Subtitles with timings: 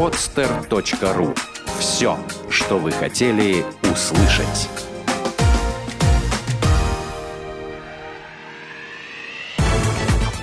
[0.00, 1.38] podster.ru
[1.78, 4.70] Все, что вы хотели услышать.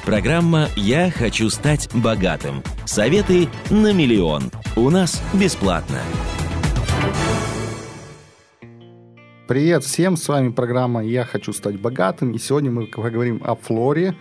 [0.06, 2.62] Программа «Я хочу стать богатым».
[2.86, 4.52] Советы на миллион.
[4.76, 6.02] У нас бесплатно.
[9.48, 12.34] Привет всем, с вами программа «Я хочу стать богатым».
[12.34, 14.14] И сегодня мы поговорим о флоре.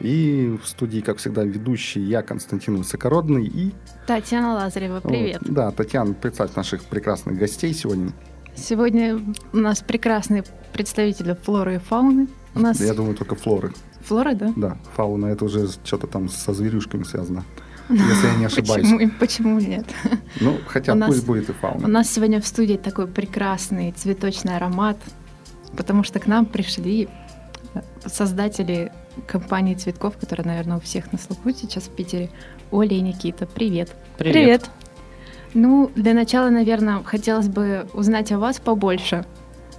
[0.00, 3.72] И в студии, как всегда, ведущий я, Константин Высокородный и...
[4.06, 5.40] Татьяна Лазарева, привет.
[5.40, 8.12] Вот, да, Татьяна, представь наших прекрасных гостей сегодня.
[8.54, 9.18] Сегодня
[9.54, 12.28] у нас прекрасные представители флоры и фауны.
[12.54, 12.78] У нас...
[12.78, 13.72] Я думаю, только флоры.
[14.02, 14.52] Флора, да?
[14.54, 17.42] Да, фауна это уже что-то там со зверюшками связано.
[17.88, 18.88] Если я не ошибаюсь.
[18.88, 19.86] Почему, почему нет?
[20.40, 21.86] Ну, хотя У пусть нас- будет и фауна.
[21.86, 24.96] У нас сегодня в студии такой прекрасный цветочный аромат,
[25.76, 27.08] потому что к нам пришли
[28.06, 28.92] создатели
[29.26, 32.30] компании цветков, которая, наверное, у всех на слуху сейчас в Питере.
[32.70, 33.92] Оля и Никита, привет.
[34.18, 34.68] Привет.
[35.52, 39.24] Ну, для начала, наверное, хотелось бы узнать о вас побольше.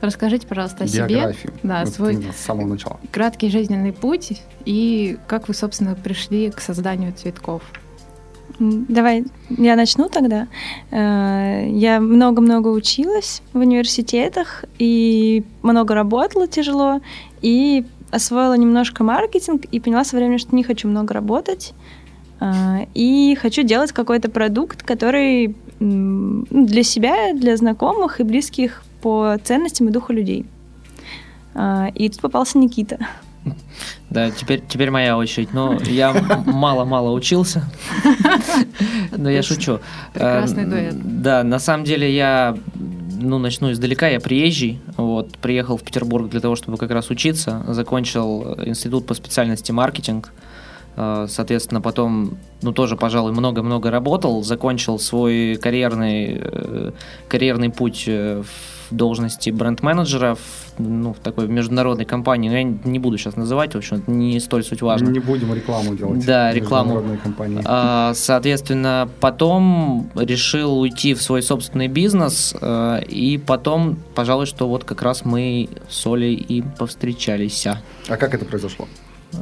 [0.01, 1.07] Расскажите, пожалуйста, о себе.
[1.07, 1.53] Биографию.
[1.63, 2.99] Да, Вот свой с самого начала.
[3.11, 7.61] краткий жизненный путь и как вы, собственно, пришли к созданию цветков.
[8.59, 10.47] Давай я начну тогда.
[10.91, 17.01] Э, Я много-много училась в университетах и много работала тяжело,
[17.41, 21.73] и освоила немножко маркетинг и поняла со временем, что не хочу много работать,
[22.39, 29.89] э, и хочу делать какой-то продукт, который для себя, для знакомых и близких по ценностям
[29.89, 30.45] и духу людей.
[31.53, 32.99] Э, И тут попался Никита.
[34.09, 35.53] Да, теперь, теперь моя очередь.
[35.53, 36.13] Ну, я
[36.45, 37.69] мало-мало учился,
[39.11, 39.79] но я шучу.
[40.13, 41.21] Прекрасный Э, дуэт.
[41.21, 42.57] Да, на самом деле я,
[43.19, 47.63] ну, начну издалека, я приезжий, вот, приехал в Петербург для того, чтобы как раз учиться,
[47.67, 50.31] закончил институт по специальности маркетинг,
[50.95, 56.91] Э, Соответственно, потом, ну, тоже, пожалуй, много-много работал, закончил свой карьерный, э,
[57.27, 62.49] карьерный путь э, в должности бренд-менеджера в, ну, в такой международной компании.
[62.49, 65.09] Но я не буду сейчас называть, в общем, не столь суть важно.
[65.09, 66.25] Не будем рекламу делать.
[66.25, 67.03] Да, рекламу.
[67.23, 67.61] компании.
[67.65, 74.83] А, Соответственно, потом решил уйти в свой собственный бизнес, э, и потом, пожалуй, что вот
[74.83, 77.67] как раз мы с Олей и повстречались.
[77.67, 78.87] А как это произошло?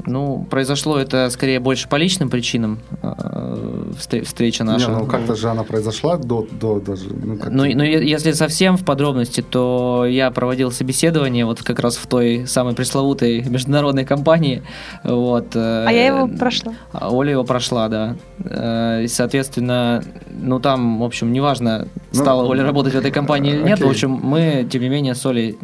[0.06, 4.90] Ну, произошло это скорее больше по личным причинам, э, встр- встреча наша.
[4.92, 7.06] Не, ну как-то же она произошла до, до даже...
[7.10, 12.08] Ну, Ну, ну, если совсем в подробности, то я проводил собеседование вот как раз в
[12.08, 14.64] той самой пресловутой международной компании.
[15.04, 16.74] Вот, А я его прошла.
[16.92, 18.16] А Оля его прошла, да.
[18.46, 23.54] Э, И, соответственно, ну там, в общем, неважно, Ну, стала Оля работать в этой компании
[23.54, 23.80] или нет.
[23.80, 23.92] В окей.
[23.92, 25.58] общем, мы, тем не менее, с Олей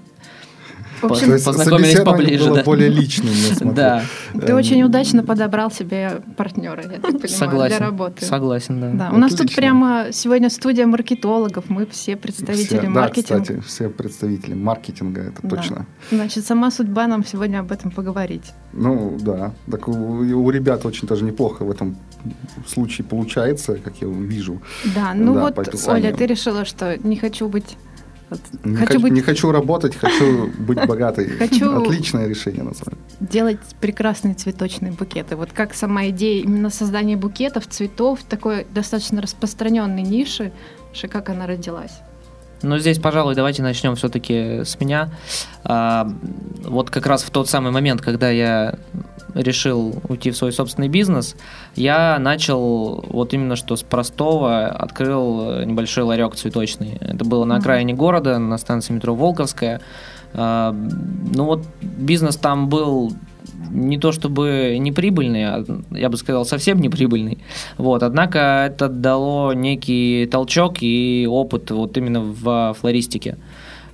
[1.02, 2.64] В общем, познакомились поближе, было да.
[2.64, 3.74] более личным, я смотрю.
[3.76, 7.78] Да, ты Эм, очень удачно подобрал себе партнера, я так понимаю, согласен.
[7.78, 8.26] для работы.
[8.26, 8.92] Согласен, да.
[8.94, 13.42] Да, у нас тут прямо сегодня студия маркетологов, мы все представители все, Да, маркетинга.
[13.44, 15.50] кстати, все представители маркетинга, это Да.
[15.50, 15.86] точно.
[16.12, 18.52] Значит, сама судьба нам сегодня об этом поговорить.
[18.74, 19.54] Ну, да.
[19.70, 21.98] Так у, у ребят очень даже неплохо в этом
[22.68, 24.62] случае получается, как я вижу.
[24.96, 25.88] Да, ну Да, вот.
[25.88, 27.78] Оля, ты решила, что не хочу быть...
[28.30, 31.28] вот, Не хочу хочу, быть не хочу работать, хочу быть богатой.
[31.30, 33.30] Хочу- Отличное решение, на самом деле.
[33.32, 35.36] делать прекрасные цветочные букеты.
[35.36, 40.52] Вот как сама идея именно создания букетов, цветов, такой достаточно распространенной ниши,
[41.08, 42.00] как она родилась?
[42.62, 45.10] Ну, здесь, пожалуй, давайте начнем все-таки с меня.
[45.64, 46.10] А,
[46.64, 48.76] вот как раз в тот самый момент, когда я
[49.34, 51.36] решил уйти в свой собственный бизнес,
[51.76, 56.98] я начал вот именно что с простого, открыл небольшой ларек цветочный.
[57.00, 59.82] Это было на окраине города, на станции метро Волковская.
[60.34, 63.14] А, ну вот бизнес там был
[63.72, 67.40] не то чтобы неприбыльный, а я бы сказал совсем неприбыльный.
[67.78, 73.38] Вот, однако это дало некий толчок и опыт вот именно в флористике.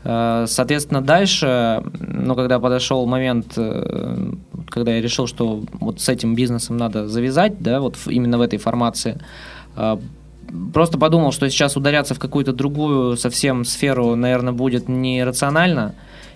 [0.05, 4.31] Э, Соответственно, дальше, ну, когда подошел момент, э,
[4.69, 8.59] когда я решил, что вот с этим бизнесом надо завязать, да, вот именно в этой
[8.59, 9.19] формации,
[9.75, 9.97] э,
[10.73, 15.95] просто подумал, что сейчас ударяться в какую-то другую совсем сферу, наверное, будет нерационально,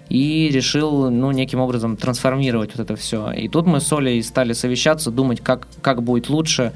[0.09, 3.31] и решил, ну, неким образом трансформировать вот это все.
[3.31, 6.73] И тут мы с Олей стали совещаться, думать, как, как будет лучше,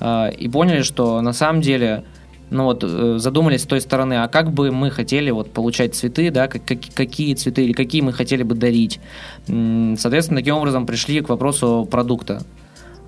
[0.00, 2.04] э, и поняли, что на самом деле,
[2.50, 6.30] ну вот, э, задумались с той стороны, а как бы мы хотели вот получать цветы,
[6.30, 9.00] да, как, как- какие цветы или какие мы хотели бы дарить.
[9.46, 12.42] Соответственно, таким образом пришли к вопросу продукта.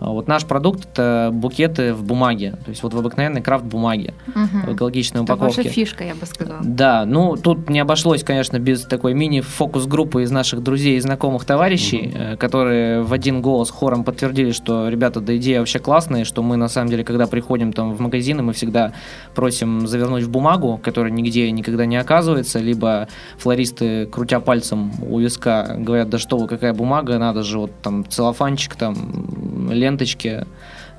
[0.00, 4.14] А Вот наш продукт это букеты в бумаге, то есть вот в обыкновенной крафт бумаге,
[4.26, 5.62] в экологичной Это упаковке.
[5.62, 6.60] ваша фишка, я бы сказала.
[6.62, 12.12] Да, ну тут не обошлось, конечно, без такой мини-фокус-группы из наших друзей и знакомых товарищей,
[12.14, 16.56] э, которые в один голос хором подтвердили, что ребята, да идея вообще классная, что мы
[16.56, 18.92] на самом деле, когда приходим там в магазины, мы всегда
[19.34, 23.08] просим завернуть в бумагу, которая нигде никогда не оказывается, либо
[23.38, 28.04] флористы, крутя пальцем у виска, говорят, да что вы, какая бумага, надо же вот там
[28.08, 30.46] целлофанчик, там ленточки,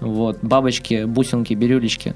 [0.01, 2.13] вот, бабочки, бусинки, бирюлечки.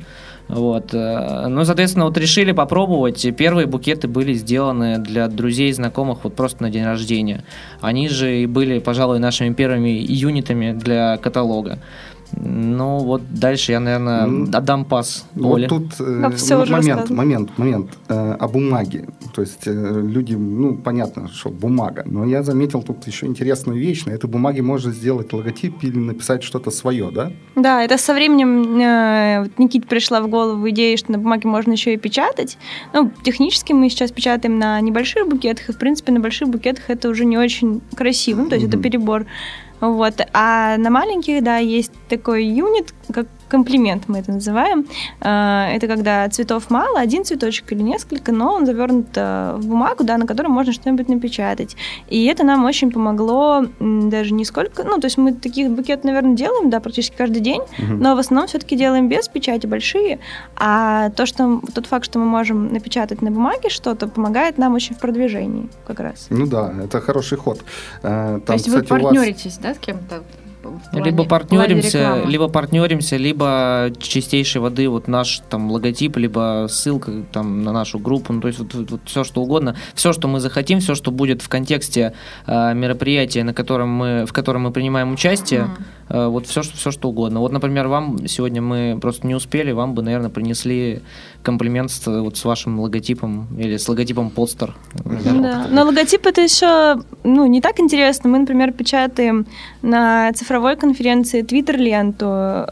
[0.49, 0.93] Вот.
[0.93, 3.25] э, Ну, соответственно, вот решили попробовать.
[3.37, 7.43] Первые букеты были сделаны для друзей и знакомых вот просто на день рождения.
[7.81, 11.77] Они же и были, пожалуй, нашими первыми юнитами для каталога.
[12.35, 15.67] Ну, вот дальше я, наверное, Ну, отдам пас Вот Оле.
[15.67, 17.15] тут э, уже момент, рассказано.
[17.15, 19.05] момент, момент э, о бумаге.
[19.33, 22.03] То есть э, люди, ну, понятно, что бумага.
[22.05, 24.05] Но я заметил тут еще интересную вещь.
[24.05, 27.31] На этой бумаге можно сделать логотип или написать что-то свое, да?
[27.55, 31.71] Да, это со временем э, вот Никите пришла в голову идея, что на бумаге можно
[31.71, 32.57] еще и печатать.
[32.93, 37.09] Ну, технически мы сейчас печатаем на небольших букетах, и, в принципе, на больших букетах это
[37.09, 38.83] уже не очень красиво, ну, то есть это Мгм.
[38.83, 39.25] перебор.
[39.81, 40.13] Вот.
[40.33, 43.27] А на маленьких, да, есть такой юнит, как
[43.57, 44.85] комплимент мы это называем.
[45.21, 50.03] Э, Это когда цветов мало, один цветочек или несколько, но он завернут э, в бумагу,
[50.03, 51.75] да, на которой можно что-нибудь напечатать.
[52.09, 54.83] И это нам очень помогло даже не сколько...
[54.83, 58.47] Ну, то есть мы таких букет, наверное, делаем, да, практически каждый день, но в основном
[58.47, 60.17] все-таки делаем без печати большие.
[60.55, 64.95] А то, что тот факт, что мы можем напечатать на бумаге что-то, помогает нам очень
[64.95, 66.27] в продвижении как раз.
[66.31, 67.59] Ну да, это хороший ход.
[68.03, 70.23] Э, То Там, есть вы кстати, вас- партнеритесь, да, с кем-то?
[70.91, 77.63] Плане- Либо партнеримся, либо партнеримся, либо чистейшей воды вот наш там логотип, либо ссылка там
[77.63, 80.95] на нашу группу, ну то есть вот, все что угодно, все что мы захотим, все
[80.95, 82.13] что будет в контексте
[82.47, 85.85] э, мероприятия, на котором мы в котором мы принимаем участие, Мгм.
[86.09, 87.39] Э, вот все что все что угодно.
[87.39, 91.01] Вот, например, вам сегодня мы просто не успели, вам бы, наверное, принесли
[91.43, 94.75] комплимент с, вот с вашим логотипом или с логотипом подстер.
[94.93, 95.67] Да.
[95.69, 98.29] Но логотип это еще ну, не так интересно.
[98.29, 99.45] Мы, например, печатаем
[99.81, 102.25] на цифровой конференции твиттер-ленту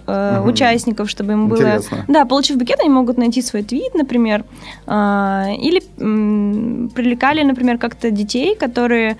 [0.08, 0.50] э, Мгм.
[0.50, 1.58] участников, чтобы им было...
[1.58, 2.06] Интересно.
[2.08, 4.44] Да, получив букет, они могут найти свой твит, например,
[4.88, 9.18] а, или м, привлекали, например, как-то детей, которые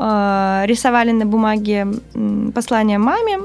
[0.00, 1.86] а, рисовали на бумаге
[2.54, 3.38] послание маме,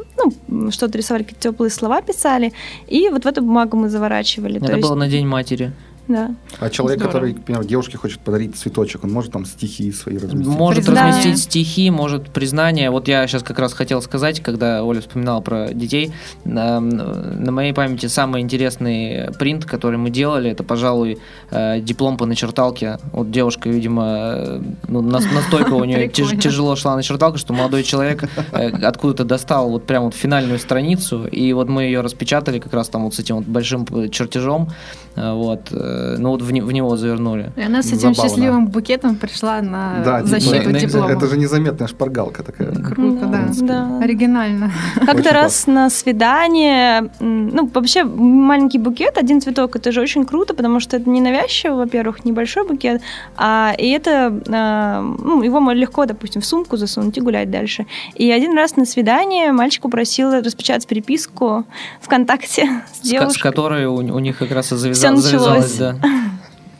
[0.47, 2.53] ну, что-то рисовали, какие-то теплые слова писали,
[2.87, 4.59] и вот в эту бумагу мы заворачивали.
[4.59, 5.71] То Это есть, было на День матери.
[6.07, 6.35] Да.
[6.59, 7.13] А человек, Здорово.
[7.13, 10.45] который, например, девушке хочет подарить цветочек, он может там стихи свои разместить?
[10.47, 11.15] Может Признание.
[11.17, 12.89] разместить стихи, может признание.
[12.89, 16.11] Вот я сейчас как раз хотел сказать, когда Оля вспоминала про детей,
[16.43, 21.19] на, на моей памяти самый интересный принт, который мы делали, это, пожалуй,
[21.51, 22.99] э, диплом по начерталке.
[23.11, 24.03] Вот девушка, видимо,
[24.35, 29.69] э, ну, нас- настолько у нее тяжело шла начерталка, что молодой человек э, откуда-то достал
[29.69, 33.19] вот прям вот финальную страницу, и вот мы ее распечатали как раз там вот с
[33.19, 34.69] этим вот большим чертежом,
[35.15, 35.69] э, вот,
[36.17, 37.51] ну вот в, не- в него завернули.
[37.55, 38.23] И она с этим Забавно.
[38.23, 41.11] счастливым букетом пришла на Да, типа, защиту на- диплома.
[41.11, 42.71] Это же незаметная шпаргалка такая.
[42.73, 43.47] Круто, да.
[43.61, 43.99] да.
[44.03, 44.71] Оригинально.
[45.05, 50.79] Как-то раз на свидание, ну, вообще маленький букет, один цветок, это же очень круто, потому
[50.79, 53.01] что это не навязчиво, во-первых, небольшой букет,
[53.37, 57.85] а, и это, а, ну, его можно легко, допустим, в сумку засунуть и гулять дальше.
[58.15, 61.65] И один раз на свидание мальчик попросил распечатать переписку
[62.01, 62.63] ВКонтакте
[62.93, 63.41] с С, ко- с девушкой.
[63.41, 64.97] которой у, у них как раз и началось.
[65.23, 66.32] завязалось, да.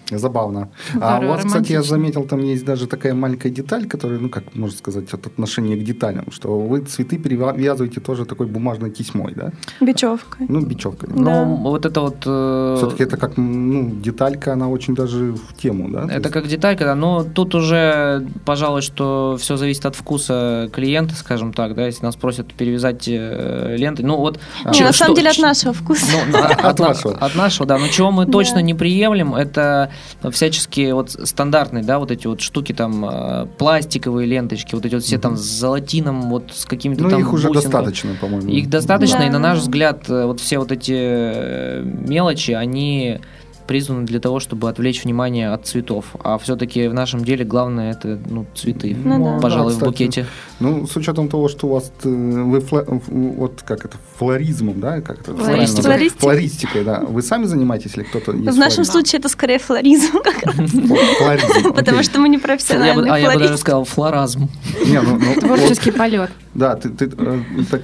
[0.09, 0.69] Забавно.
[0.95, 4.29] а Здорово, у вас, кстати, я заметил, там есть даже такая маленькая деталь, которая, ну,
[4.29, 9.33] как можно сказать, от отношения к деталям, что вы цветы перевязываете тоже такой бумажной тесьмой,
[9.33, 9.51] да?
[9.81, 10.45] Бечевкой.
[10.49, 11.09] Ну, бечевкой.
[11.09, 11.45] Да.
[11.45, 12.17] Ну, вот это вот...
[12.25, 16.01] э, Все-таки это как, ну, деталька, она очень даже в тему, да?
[16.01, 20.69] То Это есть- как деталька, да, но тут уже, пожалуй, что все зависит от вкуса
[20.73, 24.39] клиента, скажем так, да, если нас просят перевязать э, ленты, ну вот...
[24.65, 26.05] Не, чё- на самом что- деле от нашего вкуса.
[26.31, 27.15] ну, От от, на- нашего.
[27.17, 27.77] от нашего, да.
[27.77, 29.91] Но чего мы точно не приемлем, это
[30.31, 35.03] всяческие вот стандартные, да, вот эти вот штуки там, э, пластиковые ленточки, вот эти вот
[35.03, 37.71] все там с золотином, вот с какими-то Ну, там их уже бусинками.
[37.71, 38.49] достаточно, по-моему.
[38.49, 39.25] Их достаточно, Да.
[39.27, 43.19] и на наш взгляд, э, вот все вот эти э, мелочи, они
[43.65, 46.05] призваны для того, чтобы отвлечь внимание от цветов.
[46.23, 49.39] А все-таки в нашем деле главное это ну, цветы, Ну да.
[49.39, 50.25] пожалуй, Да, в букете.
[50.59, 55.01] Ну, с учетом того, что у вас э, вы фла- вот как это флоризмом, да,
[55.01, 55.83] как это Флористикой.
[55.83, 56.21] Флористикой.
[56.21, 56.99] Флористикой, да.
[57.01, 58.55] Вы сами занимаетесь или кто-то есть?
[58.55, 58.91] В нашем флорист?
[58.91, 63.31] случае это скорее флоризм, как раз, Фло- Флоризм, потому что мы не профессиональные а я
[63.31, 64.49] бы даже сказал флоразм.
[64.85, 66.31] Не, ну, ну, Творческий полет.
[66.53, 67.39] да, ты, ты, э,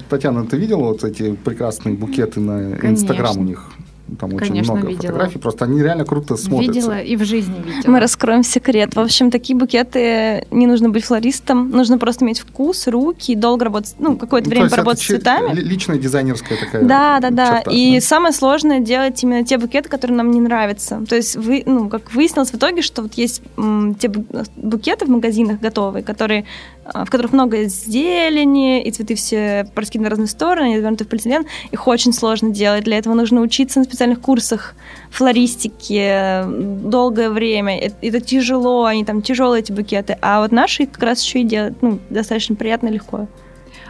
[0.09, 3.69] Татьяна, ты видела вот эти прекрасные букеты на Инстаграм у них?
[4.18, 5.01] Там очень Конечно, много видела.
[5.12, 6.74] фотографий, просто они реально круто смотрятся.
[6.74, 7.92] Видела и в жизни видела.
[7.92, 8.96] Мы раскроем секрет.
[8.96, 13.96] В общем, такие букеты не нужно быть флористом, нужно просто иметь вкус, руки, долго работать,
[14.00, 15.54] ну, какое-то Ну, время то есть это поработать с цветами.
[15.56, 17.56] ли- Личная дизайнерская такая Да, да, да.
[17.58, 18.01] черта, И да?
[18.01, 21.04] самое сложное делать именно те букеты, которые нам не нравятся.
[21.08, 25.06] То есть, вы, ну, как выяснилось в итоге, что вот есть м, те бу- букеты
[25.06, 26.46] в магазинах готовые, которые,
[26.93, 31.46] в которых много зелени, и цветы все раскиданы в разные стороны, завернуты в полиэтилен.
[31.72, 32.84] Их очень сложно делать.
[32.84, 34.75] Для этого нужно учиться на специальных курсах
[35.12, 37.79] флористики долгое время.
[37.79, 40.17] Это, тяжело, они там тяжелые эти букеты.
[40.22, 43.27] А вот наши как раз еще и делают ну, достаточно приятно легко.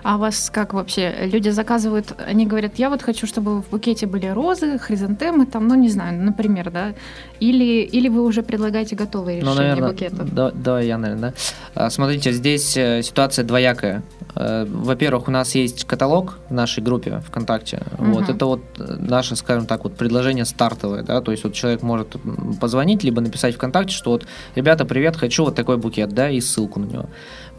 [0.03, 1.13] А у вас как вообще?
[1.32, 5.75] Люди заказывают, они говорят, я вот хочу, чтобы в букете были розы, хризантемы, там, ну,
[5.75, 6.94] не знаю, например, да?
[7.39, 10.34] Или, или вы уже предлагаете готовые Ну, решения наверное, букетов?
[10.34, 11.34] да, да, я, наверное,
[11.75, 11.86] да.
[11.86, 14.03] А, Смотрите, здесь э, ситуация двоякая.
[14.36, 17.82] Э, Во-первых, у нас есть каталог в нашей группе ВКонтакте.
[17.98, 18.36] Вот Мгм.
[18.36, 22.15] это вот э, наше, скажем так, вот предложение стартовое, да, то есть вот человек может
[22.60, 24.25] позвонить, либо написать ВКонтакте, что вот,
[24.56, 27.06] ребята, привет, хочу вот такой букет, да, и ссылку на него.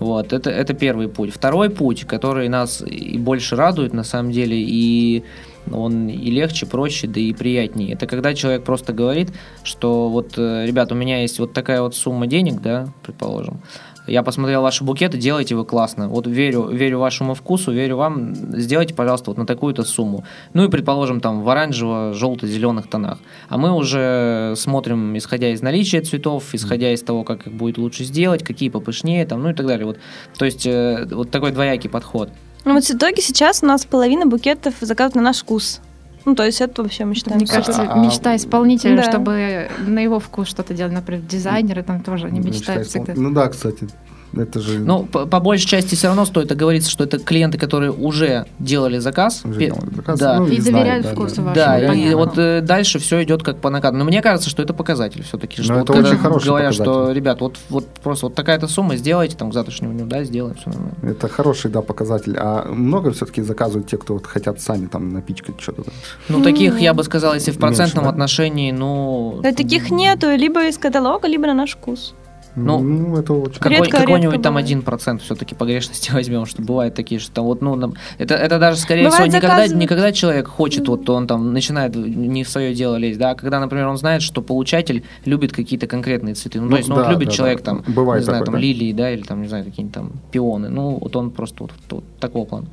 [0.01, 1.33] Вот, это, это первый путь.
[1.33, 5.23] Второй путь, который нас и больше радует, на самом деле, и
[5.71, 7.93] он и легче, проще, да и приятнее.
[7.93, 9.29] Это когда человек просто говорит,
[9.63, 13.61] что вот, э, ребят, у меня есть вот такая вот сумма денег, да, предположим,
[14.11, 16.09] я посмотрел ваши букеты, делаете вы классно.
[16.09, 18.35] Вот верю, верю вашему вкусу, верю вам.
[18.35, 20.25] Сделайте, пожалуйста, вот на такую-то сумму.
[20.53, 23.19] Ну и, предположим, там в оранжево-желто-зеленых тонах.
[23.49, 28.05] А мы уже смотрим, исходя из наличия цветов, исходя из того, как их будет лучше
[28.05, 29.87] сделать, какие попышнее, там, ну и так далее.
[29.87, 29.99] Вот.
[30.37, 32.31] То есть э, вот такой двоякий подход.
[32.65, 35.81] Ну вот в итоге сейчас у нас половина букетов заказывают на наш вкус.
[36.25, 37.39] Ну, то есть это вообще мы считаем.
[37.39, 39.03] мне кажется, А- мечта исполнителя, Да.
[39.11, 40.93] чтобы на его вкус что-то делать.
[40.93, 43.15] Например, дизайнеры там тоже не мечтают Мечта всегда.
[43.17, 43.89] Ну да, кстати.
[44.37, 47.91] Это же Ну, по, по большей части все равно стоит оговориться, что это клиенты, которые
[47.93, 49.43] уже делали заказ.
[49.45, 50.19] уже Пе- делают заказ.
[50.19, 50.39] Да.
[50.39, 51.43] Ну, И знают, доверяют да, вкусу да.
[51.43, 51.55] вашему.
[51.55, 52.17] Да, и понятно.
[52.17, 53.97] вот э, дальше все идет как по накату.
[53.97, 55.63] Но мне кажется, что это показатель все-таки.
[55.63, 57.17] Что Ну, вот это когда очень хороший говорят, что, показатель.
[57.17, 60.71] ребят, вот, вот просто вот такая-то сумма, сделайте там к завтрашнему дню, да, сделаем, все
[60.71, 60.95] нормально.
[61.03, 62.37] Это хороший, да, показатель.
[62.39, 65.85] А много все-таки заказывают те, кто вот хотят сами там напичкать что-то.
[66.29, 68.11] Ну, таких, я бы сказал, если в Меньше, процентном да?
[68.11, 69.41] отношении, ну...
[69.43, 72.15] Да, таких нету, либо из каталога, либо на наш вкус.
[72.57, 73.59] Ну, Ну, это очень...
[73.61, 77.45] Какой, Редко- какой-нибудь редко там один процент все-таки погрешности возьмем, что бывают такие, что там
[77.45, 80.89] вот, ну, это, это даже, скорее Бывает, всего, не когда, заказывают- не когда человек хочет,
[80.89, 84.23] вот он там начинает не в свое дело лезть, да, а когда, например, он знает,
[84.23, 86.59] что получатель любит какие-то конкретные цветы.
[86.61, 87.65] Ну, Ну, то есть, ну, вот да, любит да, человек да.
[87.65, 88.61] там, Бывает не знаю, такое, там да.
[88.61, 90.69] лилии, да, или там, не знаю, какие-нибудь там пионы.
[90.69, 92.67] Ну, вот он просто вот, вот такого плана.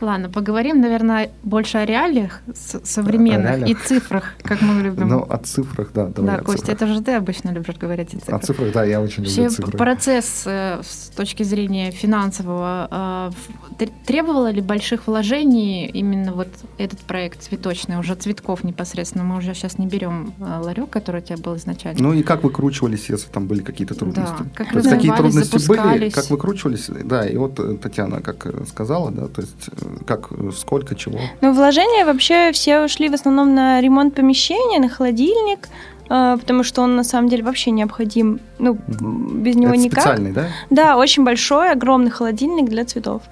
[0.00, 3.84] Ладно, поговорим, наверное, больше о реалиях современных О реалиях.
[3.84, 5.08] и цифрах, как мы любим.
[5.08, 6.76] Ну, о цифрах, да, давай да, Костя, цифрах.
[6.82, 8.42] это же ты обычно любишь говорить о О цифрах.
[8.42, 9.78] цифрах, да, я очень Вообще люблю цифры.
[9.78, 13.32] процесс э, с точки зрения финансового
[13.78, 19.24] э, требовало ли больших вложений именно вот этот проект цветочный, уже цветков непосредственно?
[19.24, 22.02] Мы уже сейчас не берем э, ларек, который у тебя был изначально.
[22.02, 24.32] Ну и как выкручивались, если там были какие-то трудности?
[24.38, 29.10] Да, как То есть какие трудности были, как выкручивались, да, и вот Татьяна как сказала,
[29.10, 29.70] да, то есть
[30.06, 31.18] как, сколько, чего.
[31.40, 35.68] Ну, вложения вообще все ушли в основном на ремонт помещения, на холодильник,
[36.08, 38.40] э, потому что он на самом деле вообще необходим.
[38.58, 40.00] Ну, без него Это никак.
[40.00, 40.46] специальный, да?
[40.70, 43.22] Да, очень большой, огромный холодильник для цветов.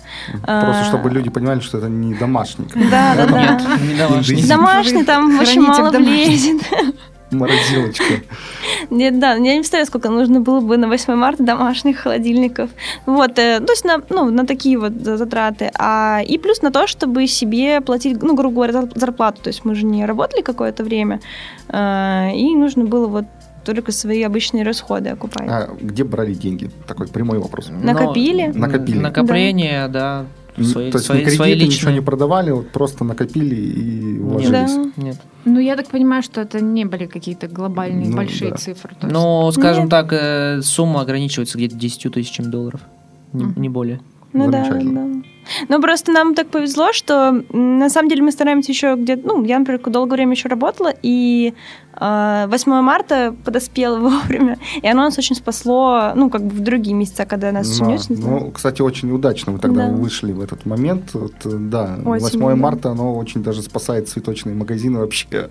[0.42, 0.84] Просто А.
[0.84, 2.66] чтобы люди понимали, что это не домашний.
[2.90, 3.60] Да, да, да.
[4.48, 5.04] Домашний.
[5.04, 6.62] Там очень мало влезет.
[7.30, 8.04] Морозилочка.
[8.90, 12.70] Нет, да, я не представляю, сколько нужно было бы на 8 марта домашних холодильников.
[13.06, 15.70] Вот, э, то есть на, ну, на такие вот за- затраты.
[15.78, 19.42] А, и плюс на то, чтобы себе платить, ну, грубо говоря, зар- зарплату.
[19.42, 21.20] То есть мы же не работали какое-то время,
[21.68, 23.25] а, и нужно было вот
[23.64, 25.47] только свои обычные расходы окупать.
[25.50, 26.70] А где брали деньги?
[26.87, 27.68] Такой прямой вопрос.
[27.70, 28.47] Но- Накопили?
[28.54, 28.99] Накопили.
[28.99, 30.25] Накопление, да.
[30.64, 31.94] Свои, То есть свои, на свои кредиты ничего личные.
[31.94, 34.20] не продавали, вот просто накопили и Нет.
[34.22, 34.52] вложились.
[34.96, 35.02] Да.
[35.02, 35.16] Нет.
[35.44, 38.56] Ну, я так понимаю, что это не были какие-то глобальные Ну, большие да.
[38.56, 38.96] цифры.
[39.00, 39.90] есть- Но, скажем Нет.
[39.90, 42.80] так, э, сумма ограничивается где-то 10 тысячами долларов.
[43.32, 44.00] Не, не более.
[44.32, 45.06] Ну да, да.
[45.68, 49.58] Ну просто нам так повезло, что на самом деле мы стараемся еще где-то, ну, я,
[49.58, 51.54] например, долгое время еще работала, и
[52.00, 56.94] э, 8 марта подоспела вовремя, и оно нас очень спасло, ну, как бы в другие
[56.94, 57.86] месяца, когда нас Да.
[57.86, 58.16] не очень.
[58.20, 59.92] Ну, кстати, очень удачно вы тогда Да.
[59.92, 61.14] вышли в этот момент.
[61.14, 62.56] Вот, э, да, Очень, 8 да.
[62.56, 65.48] марта, оно очень даже спасает цветочные магазины вообще.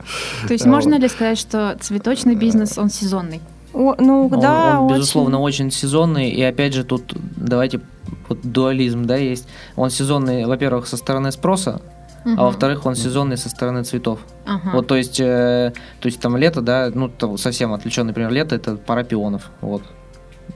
[0.47, 1.01] То есть А, можно вот.
[1.01, 3.41] ли сказать, что цветочный бизнес, он сезонный?
[3.77, 4.96] О, ну, Он, да, он, очень.
[4.96, 6.31] безусловно, очень сезонный.
[6.31, 7.79] И опять же, тут давайте
[8.27, 9.48] вот дуализм, да, есть.
[9.75, 11.79] Он сезонный, во-первых, со стороны спроса,
[12.25, 14.19] а во-вторых, он сезонный со стороны цветов.
[14.46, 14.72] Ага.
[14.74, 18.55] Вот, то есть, э, то есть там лето, да, ну там совсем отвлеченный например, лето
[18.55, 19.84] это пара пионов, вот.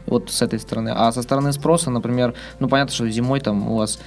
[0.07, 0.89] Вот с этой стороны.
[0.95, 3.99] А со стороны спроса, например, ну понятно, что зимой там у вас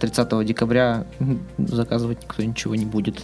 [0.00, 1.04] 30 декабря
[1.58, 3.22] заказывать никто ничего не будет.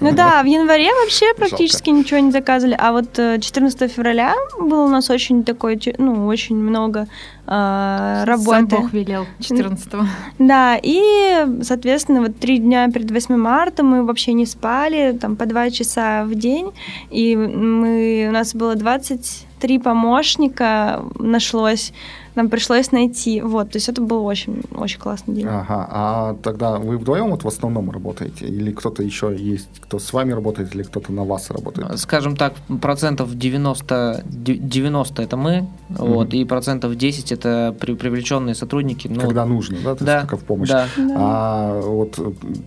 [0.00, 4.84] Ну да, в январе вообще практически ничего не заказывали, а вот э, 14 февраля было
[4.84, 7.08] у нас очень такой, ну, очень много
[7.46, 8.76] э, Сам работы.
[8.76, 10.04] Бог велел 14-го.
[10.38, 15.46] Да, и, соответственно, вот три дня перед 8 марта мы вообще не спали, там по
[15.46, 16.72] два часа в день,
[17.10, 21.92] и мы, у нас было 23 помощника нашлось,
[22.36, 25.46] нам пришлось найти, вот, то есть это был очень, очень классный день.
[25.46, 28.46] Ага, а тогда вы вдвоем вот в основном работаете?
[28.46, 31.98] Или кто-то еще есть, кто с вами работает, или кто-то на вас работает?
[31.98, 38.54] Скажем так, процентов 90, де- 90 это мы, вот, и процентов 10 это при- привлеченные
[38.54, 39.08] сотрудники.
[39.08, 39.94] Ну, Когда нужно, да?
[39.94, 40.68] То да, есть как в помощь.
[40.68, 40.86] да.
[41.16, 42.18] А вот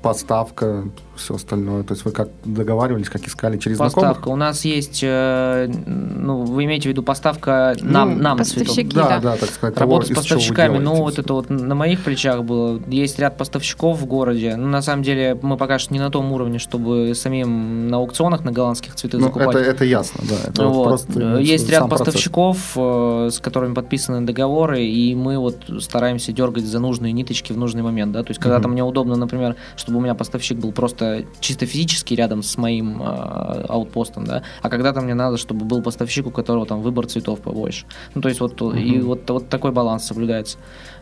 [0.01, 0.85] поставка,
[1.15, 4.09] все остальное, то есть вы как договаривались, как искали через знакомых?
[4.09, 4.29] Поставка.
[4.29, 8.89] У нас есть, э, ну, вы имеете в виду поставка нам, Ну, нам поставщики.
[8.89, 8.93] цветов?
[9.09, 9.19] Да, да.
[9.19, 9.77] да, так сказать.
[9.77, 12.81] Работа того, с поставщиками, ну вот это вот на моих плечах было.
[12.87, 14.55] Есть ряд поставщиков в городе.
[14.55, 18.43] Ну, на самом деле, мы пока что не на том уровне, чтобы самим на аукционах
[18.43, 19.49] на голландских цветы Ну, закупать.
[19.49, 20.35] это, это ясно, да.
[20.49, 20.83] Это вот Вот.
[20.85, 26.63] просто ну, Есть ряд поставщиков, э, с которыми подписаны договоры, и мы вот стараемся дергать
[26.65, 28.11] за нужные ниточки в нужный момент.
[28.13, 28.23] Да?
[28.23, 28.71] То есть, когда-то Мгм.
[28.73, 33.65] мне удобно, например, чтобы у меня поставщик был просто чисто физически рядом с моим э,
[33.67, 34.43] аутпостом, да?
[34.61, 37.85] а когда-то мне надо, чтобы был поставщик, у которого там выбор цветов побольше.
[38.15, 38.65] Ну, то есть, вот, и
[38.97, 39.01] Мгм.
[39.05, 40.57] вот, вот такой баланс соблюдается.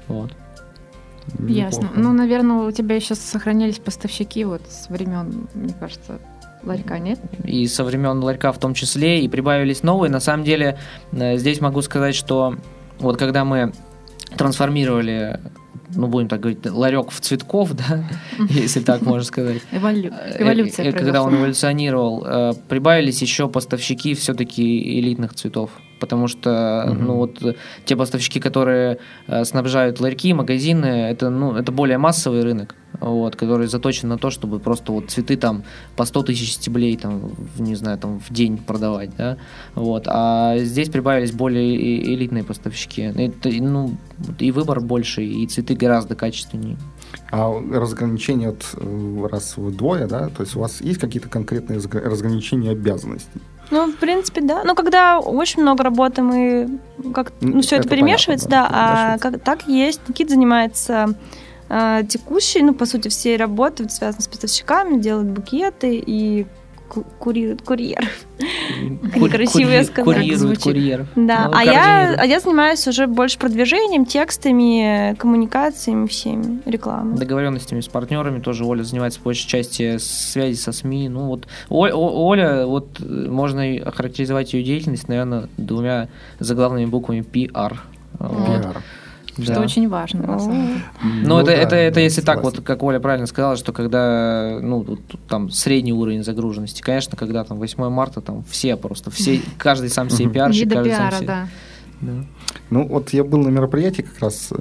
[0.07, 0.31] Вот.
[1.39, 1.83] Ясно.
[1.83, 1.99] Неплохо.
[1.99, 6.19] Ну, наверное, у тебя еще сохранились поставщики вот с времен, мне кажется,
[6.63, 7.19] ларька, нет?
[7.43, 10.09] и со времен ларька в том числе, и прибавились новые.
[10.09, 10.79] На самом деле,
[11.11, 12.55] э, здесь могу сказать, что
[12.99, 13.73] вот когда мы
[14.37, 15.41] трансформировали,
[15.96, 18.03] ну, будем так говорить, ларек в цветков, да,
[18.50, 19.62] если так можно сказать.
[19.72, 19.77] Э,
[20.44, 25.72] Эволюция э, Когда он эволюционировал, э, прибавились еще поставщики все-таки элитных цветов.
[26.00, 27.39] Потому что, ну вот,
[27.86, 33.67] те поставщики, которые э, снабжают ларьки, магазины, это, ну, это более массовый рынок, вот, который
[33.67, 35.63] заточен на то, чтобы просто вот цветы там
[35.95, 39.37] по 100 тысяч стеблей, там, в, не знаю, там, в день продавать, да,
[39.75, 40.03] вот.
[40.07, 41.75] А здесь прибавились более
[42.13, 43.01] элитные поставщики.
[43.01, 43.95] Это, ну,
[44.39, 46.77] и выбор больше, и цветы гораздо качественнее.
[47.31, 51.79] А разграничение от э, раз вы двое, да, то есть у вас есть какие-то конкретные
[51.79, 53.41] разгра- разграничения обязанностей?
[53.69, 54.63] Ну, в принципе, да.
[54.63, 56.79] Но когда очень много работы, мы
[57.13, 59.13] как М, ну, все это, это перемешивается, понятно, да, да.
[59.13, 59.99] А как, так есть.
[60.07, 61.15] Никита занимается
[61.69, 66.45] э, текущей, ну, по сути, всей работой, вот, связанной с поставщиками, делает букеты и
[66.89, 68.09] ку- курирует курьер.
[69.13, 70.13] Кури- красиво я сказала.
[70.13, 70.63] Курирует Звучит.
[70.63, 71.07] курьер.
[71.15, 71.47] Да.
[71.47, 77.17] Ну, а, я, а я занимаюсь уже больше продвижением, текстами, коммуникациями всеми, рекламой.
[77.17, 81.10] договоренностями с партнерами тоже Оля занимается большей части связи со СМИ.
[81.10, 86.08] Ну вот О- О- Оля, вот э, можно охарактеризовать ее деятельность, наверное, двумя
[86.39, 87.75] заглавными буквами PR.
[88.19, 88.77] Вот.
[89.43, 89.62] Что Да.
[89.62, 90.80] очень важно, на самом деле.
[91.26, 92.58] Ну, это, да, это, это если так, согласен.
[92.60, 94.97] вот как Оля правильно сказала, что когда, ну,
[95.30, 100.10] там средний уровень загруженности, конечно, когда там 8 марта, там все просто, все, каждый сам
[100.10, 101.47] себе пиарщик, Не до каждый сам пиара, себе- да.
[102.00, 102.12] Да.
[102.69, 104.56] Ну, вот я был на мероприятии как раз э,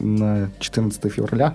[0.00, 1.54] на 14 февраля.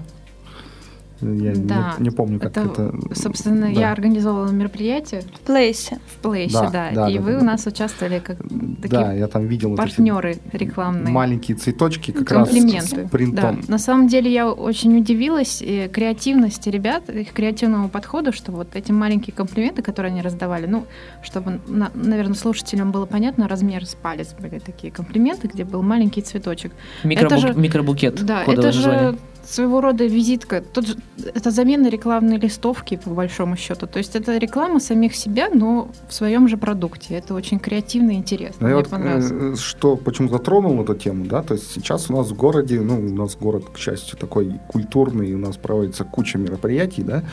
[1.22, 2.94] Я не- Да, не, помню, как это, это...
[3.16, 3.68] Собственно, да.
[3.68, 6.00] я организовала мероприятие В плейсе.
[6.08, 7.46] в Плейсе, Да, да, да, и да, вы да, у да.
[7.46, 11.14] нас участвовали как Да, такие я там видел партнеры рекламные.
[11.14, 12.96] маленькие цветочки как комплименты.
[12.96, 13.62] раз с принтом.
[13.62, 13.72] Да.
[13.72, 19.34] На самом деле я очень удивилась креативности ребят, их креативному подходу, что вот эти маленькие
[19.36, 20.86] комплименты, которые они раздавали, ну,
[21.22, 26.22] чтобы, на- наверное, слушателям было понятно, размер с палец были такие комплименты, где был маленький
[26.22, 26.72] цветочек.
[27.04, 28.24] Микробу- же- Микробукет.
[28.26, 29.18] Да, это же название.
[29.46, 30.62] Своего рода визитка.
[30.62, 30.96] Тут же,
[31.34, 33.88] это замена рекламной листовки, по большому счету.
[33.88, 37.16] То есть это реклама самих себя, но в своем же продукте.
[37.16, 38.58] Это очень креативно и интересно.
[38.62, 39.32] Ну, Мне вот, понравилось.
[39.32, 43.00] э, что почему затронул эту тему, да, то есть сейчас у нас в городе, ну,
[43.00, 47.24] у нас город, к счастью, такой культурный, у нас проводится куча мероприятий, да.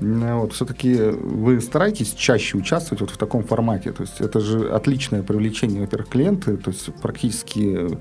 [0.00, 4.70] Ну, вот все-таки вы стараетесь чаще участвовать вот в таком формате, то есть это же
[4.70, 7.98] отличное привлечение, во-первых, клиенты, то есть практически,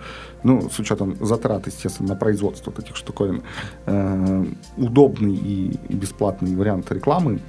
[0.47, 3.43] ну, с учетом затрат, естественно, на производство вот этих штуковин,
[3.85, 4.45] э,
[4.77, 7.39] удобный и бесплатный вариант рекламы,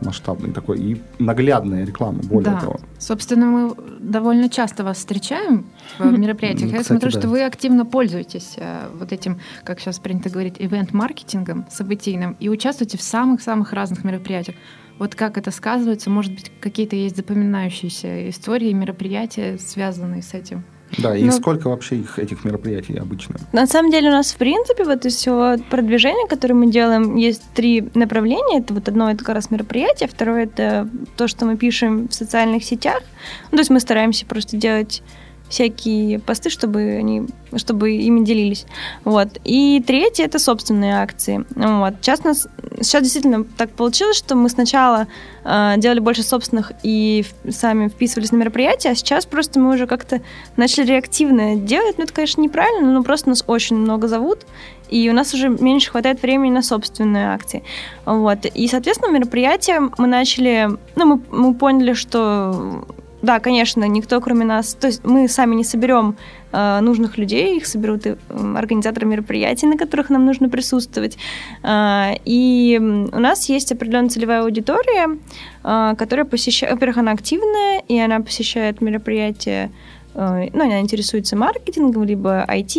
[0.00, 2.60] масштабный такой, и наглядная реклама, более Да.
[2.60, 2.80] того.
[2.98, 5.66] Собственно, мы довольно часто вас встречаем
[5.98, 6.72] в мероприятиях.
[6.72, 7.20] Я кстати, смотрю, да.
[7.20, 12.98] что вы активно пользуетесь э, вот этим, как сейчас принято говорить, ивент-маркетингом событийным и участвуете
[12.98, 14.56] в самых-самых разных мероприятиях.
[14.98, 16.10] Вот как это сказывается?
[16.10, 20.64] Может быть, какие-то есть запоминающиеся истории, мероприятия, связанные с этим?
[20.96, 23.36] Да, и Ну- сколько вообще их, этих мероприятий обычно?
[23.52, 27.42] На самом деле у нас, в принципе, вот из всего продвижения, которое мы делаем, есть
[27.54, 28.60] три направления.
[28.60, 32.64] Это вот одно, это как раз мероприятие, второе, это то, что мы пишем в социальных
[32.64, 33.02] сетях.
[33.50, 35.02] Ну, то есть мы стараемся просто делать
[35.48, 38.66] всякие посты, чтобы они, чтобы ими делились.
[39.04, 39.38] Вот.
[39.44, 41.44] И третье это собственные акции.
[41.54, 41.94] Вот.
[42.00, 42.46] Сейчас, нас,
[42.80, 45.06] сейчас действительно так получилось, что мы сначала
[45.44, 50.20] э, делали больше собственных и сами вписывались на мероприятия, а сейчас просто мы уже как-то
[50.56, 51.96] начали реактивно делать.
[51.98, 54.46] Ну, это, конечно, неправильно, но просто нас очень много зовут,
[54.90, 57.62] и у нас уже меньше хватает времени на собственные акции.
[58.04, 58.44] Вот.
[58.44, 60.68] И, соответственно, мероприятия мы начали...
[60.96, 62.84] Ну, мы, мы поняли, что
[63.22, 66.16] да, конечно, никто кроме нас, то есть мы сами не соберем
[66.52, 68.16] э, нужных людей, их соберут э,
[68.56, 71.18] организаторы мероприятий, на которых нам нужно присутствовать.
[71.62, 75.18] Э, и у нас есть определенная целевая аудитория,
[75.64, 79.70] э, которая посещает, во-первых, она активная, и она посещает мероприятия
[80.18, 82.76] ну, она интересуется маркетингом, либо IT,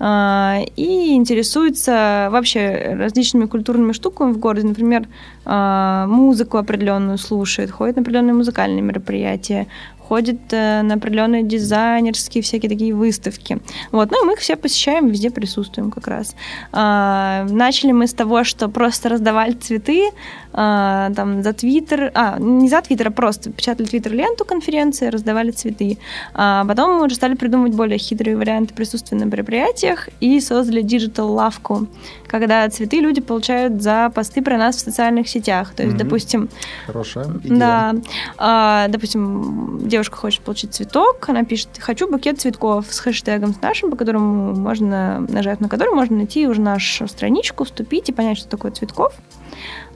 [0.00, 4.66] э, и интересуется вообще различными культурными штуками в городе.
[4.66, 5.06] Например,
[5.44, 9.66] э, музыку определенную слушает, ходит на определенные музыкальные мероприятия,
[10.12, 13.58] ходит на определенные дизайнерские всякие такие выставки.
[13.92, 16.34] Вот, ну и мы их все посещаем, везде присутствуем как раз.
[16.70, 20.10] Начали мы с того, что просто раздавали цветы,
[20.52, 25.98] а, там за Твиттер, а, не за Твиттер, а просто печатали Твиттер-ленту конференции, раздавали цветы.
[26.34, 31.86] А потом мы уже стали придумывать более хитрые варианты присутствия на мероприятиях и создали digital-лавку,
[32.32, 35.74] когда цветы люди получают за посты про нас в социальных сетях.
[35.74, 35.98] То есть, mm-hmm.
[35.98, 36.48] допустим...
[36.86, 37.58] Хорошая идея.
[37.58, 37.94] Да.
[38.38, 43.90] А, допустим, девушка хочет получить цветок, она пишет «хочу букет цветков» с хэштегом с нашим,
[43.90, 48.48] по которому можно нажать, на который можно найти уже нашу страничку, вступить и понять, что
[48.48, 49.12] такое цветков.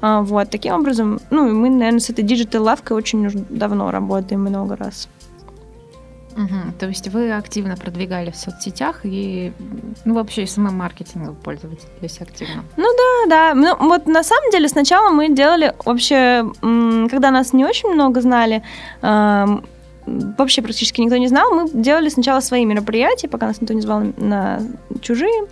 [0.03, 4.77] А, вот, таким образом, ну, мы, наверное, с этой digital-лавкой очень уже давно работаем много
[4.77, 5.09] раз.
[6.37, 6.73] Угу.
[6.79, 9.53] То есть вы активно продвигали в соцсетях и,
[10.05, 11.87] ну, вообще и самым маркетингом пользовались
[12.21, 12.63] активно?
[12.77, 13.55] Ну да, да.
[13.55, 18.63] Ну, вот на самом деле сначала мы делали вообще, когда нас не очень много знали,
[19.01, 24.03] вообще практически никто не знал, мы делали сначала свои мероприятия, пока нас никто не звал
[24.17, 24.61] на
[25.01, 25.47] чужие.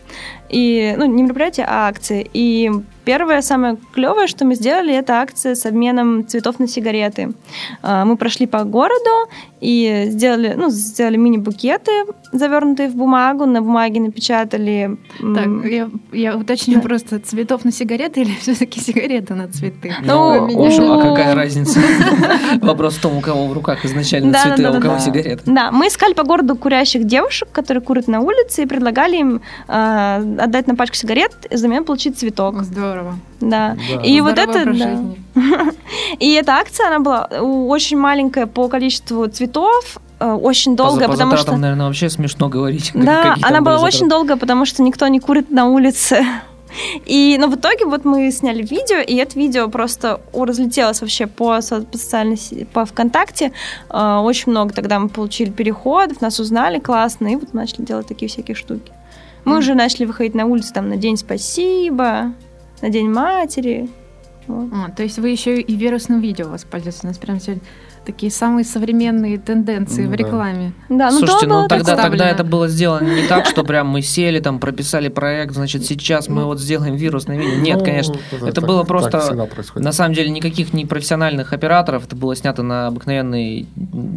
[0.50, 2.30] И, ну, не мероприятия, а акции.
[2.34, 2.70] И
[3.04, 7.32] Первое, самое клевое, что мы сделали, это акция с обменом цветов на сигареты.
[7.82, 9.28] А, мы прошли по городу
[9.60, 11.92] и сделали, ну, сделали мини-букеты,
[12.32, 14.96] завернутые в бумагу, на бумаге напечатали...
[15.18, 16.80] Так, я, я уточню да.
[16.80, 19.94] просто, цветов на сигареты или все-таки сигареты на цветы?
[20.02, 21.80] Ну, ну а какая разница?
[22.62, 25.42] Вопрос в том, у кого в руках изначально цветы, а у кого сигареты.
[25.46, 30.22] Да, мы искали по городу курящих девушек, которые курят на улице, и предлагали им а,
[30.38, 32.62] отдать на пачку сигарет, и взамен получить цветок.
[32.62, 33.18] Здорово здорово.
[33.40, 33.76] Да.
[33.76, 34.02] да.
[34.02, 35.00] И вот это, да.
[36.20, 41.32] И эта акция, она была очень маленькая по количеству цветов, э, очень долго, по, потому
[41.32, 41.56] по что...
[41.56, 42.92] наверное, вообще смешно говорить.
[42.94, 46.24] Да, она была очень долго, потому что никто не курит на улице.
[47.06, 51.60] И, но в итоге вот мы сняли видео, и это видео просто разлетелось вообще по,
[51.60, 53.52] по социальной по ВКонтакте.
[53.90, 58.28] Э, очень много тогда мы получили переходов, нас узнали классно, и вот начали делать такие
[58.28, 58.92] всякие штуки.
[59.44, 59.58] Мы mm.
[59.58, 62.32] уже начали выходить на улицу там на День спасибо,
[62.82, 63.88] на День матери.
[64.46, 64.68] Вот.
[64.72, 67.04] А, то есть вы еще и вирусным видео воспользуетесь.
[67.04, 67.62] У нас прям сегодня
[68.04, 70.72] такие самые современные тенденции ну, в рекламе.
[70.88, 74.40] Да, ну Слушайте, ну тогда, тогда это было сделано не так, что прям мы сели,
[74.40, 77.60] там прописали проект, значит, сейчас мы вот сделаем вирусное видео.
[77.60, 82.06] Нет, ну, конечно, это, это так, было просто, на самом деле, никаких не профессиональных операторов,
[82.06, 83.66] это было снято на обыкновенный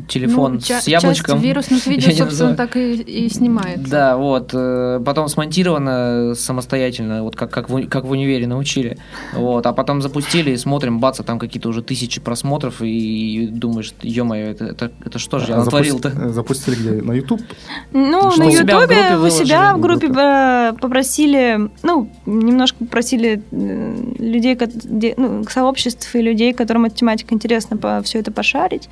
[0.07, 1.35] телефон ну, с яблочком.
[1.35, 3.89] Часть вирусных видео, собственно, так и, и снимается.
[3.89, 8.97] Да, вот, э, потом смонтировано самостоятельно, вот как, как, в, как в универе научили,
[9.33, 13.76] вот, а потом запустили и смотрим, бац, а там какие-то уже тысячи просмотров, и думаю,
[13.77, 16.09] думаешь, ё-моё, это, это, это что же я а натворил-то?
[16.09, 17.01] Запусти, запустили где?
[17.01, 17.41] На YouTube?
[17.93, 18.43] Ну, что?
[18.43, 20.07] на Ютубе у себя в группе
[20.79, 24.57] попросили, ну, немножко попросили э, людей,
[25.17, 28.89] ну, сообществ и людей, которым эта тематика интересна, по, все это пошарить.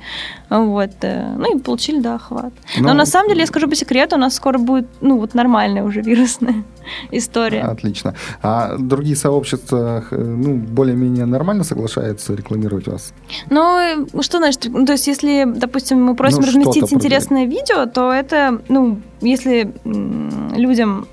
[0.50, 0.90] Вот.
[1.02, 2.52] Э, ну, и получили, да, охват.
[2.78, 5.34] Но, Но на самом деле, я скажу по секрету, у нас скоро будет, ну, вот
[5.34, 6.64] нормальная уже вирусная
[7.10, 7.62] история.
[7.62, 8.14] Отлично.
[8.42, 13.12] А другие сообщества, э, ну, более-менее нормально соглашаются рекламировать вас?
[13.50, 14.66] Ну, что значит?
[14.76, 19.72] Ну, то есть, если, допустим, мы просим ну, разместить интересное видео, то это, ну, если
[19.84, 21.08] людям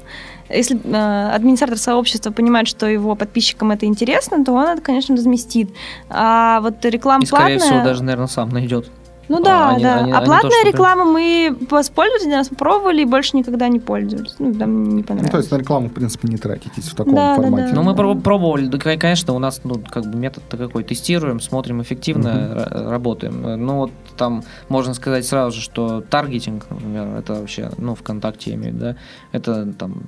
[0.50, 5.70] если э, администратор сообщества понимает, что его подписчикам это интересно, то он это, конечно, разместит.
[6.10, 7.80] А вот реклама И, скорее платная...
[7.80, 8.92] всего, даже, наверное, сам найдет.
[9.30, 10.00] Ну да, они, да.
[10.00, 13.80] Они, а они платная то, реклама мы воспользовались, один раз попробовали и больше никогда не
[13.80, 14.36] пользовались.
[14.40, 15.32] Ну, нам не понравилось.
[15.32, 17.68] Ну, то есть на рекламу, в принципе, не тратитесь в таком да, формате.
[17.68, 17.76] Да, да.
[17.76, 22.68] Ну, мы пробовали, да, конечно, у нас, ну, как бы метод-то какой, тестируем, смотрим, эффективно
[22.70, 22.90] угу.
[22.90, 23.66] работаем.
[23.66, 28.56] Ну, вот там можно сказать сразу же, что таргетинг, например, это вообще, ну, ВКонтакте я
[28.58, 28.96] имею в виду, да,
[29.32, 30.04] это там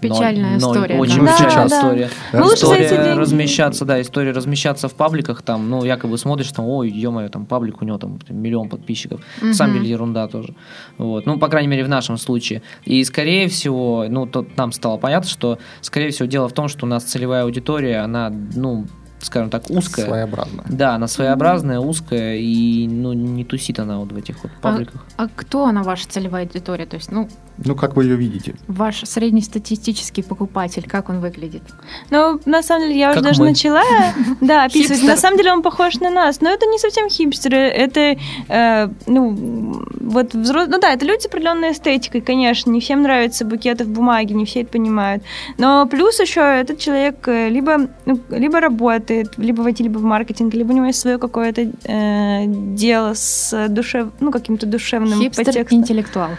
[0.00, 0.98] Печальная ноль, история.
[0.98, 1.32] Очень да.
[1.36, 1.76] печальная Да, да.
[1.78, 2.10] история.
[2.32, 3.18] За эти история деньги.
[3.18, 7.82] размещаться, да, история размещаться в пабликах, там, ну, якобы смотришь, там, ой, ё там паблик,
[7.82, 9.20] у него там миллион подписчиков.
[9.42, 9.82] На самом Мгм.
[9.82, 10.54] деле ерунда тоже.
[10.98, 11.26] Вот.
[11.26, 12.62] Ну, по крайней мере, в нашем случае.
[12.84, 16.86] И, скорее всего, ну, тут нам стало понятно, что, скорее всего, дело в том, что
[16.86, 18.86] у нас целевая аудитория, она, ну,
[19.20, 20.06] скажем так, узкая.
[20.06, 20.64] Своеобразно.
[20.68, 25.04] Да, она своеобразная, узкая, и, ну, не тусит она вот в этих вот пабликах.
[25.16, 26.86] А кто она ваша целевая аудитория?
[26.86, 27.28] То есть, ну,
[27.64, 28.54] Ну, как вы ее видите?
[28.68, 31.62] ваш среднестатистический покупатель, как он выглядит?
[32.10, 33.48] Ну, на самом деле, я уже Как даже мы.
[33.50, 33.82] начала,
[34.40, 34.98] да, описывать.
[35.00, 35.08] Хипстер.
[35.10, 38.16] На самом деле, он похож на нас, но это не совсем хипстеры, это,
[38.48, 43.44] э, ну, вот взрослые, ну да, это люди с определенной эстетикой, конечно, не всем нравятся
[43.44, 45.22] букеты в бумаге, не все это понимают,
[45.58, 50.02] но плюс еще этот человек э, либо, ну, либо работает, либо в IT, либо в
[50.02, 55.54] маркетинге, либо у него есть свое какое-то э, дело с душев, ну, каким-то душевным подтекстом.
[55.54, 56.30] Хипстер-интеллектуал.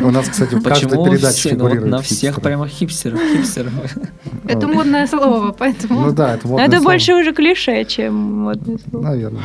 [0.00, 3.72] У нас, кстати, в каждой Почему передаче все, ну, фигурирует на всех прямо хипстеров, хипстеров.
[4.48, 6.00] Это модное слово, поэтому...
[6.00, 9.04] Ну да, это Но модное это больше уже клише, чем модное слово.
[9.04, 9.44] Наверное.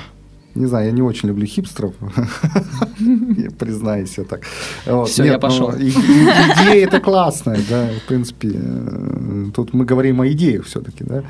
[0.58, 1.94] Не знаю, я не очень люблю хипстеров.
[3.60, 4.42] Признаюсь, я так.
[4.88, 5.70] Нет, я пошел.
[5.70, 8.50] ну, Идея это классная, да, в принципе.
[8.56, 11.24] э, Тут мы говорим о идеях все-таки, да.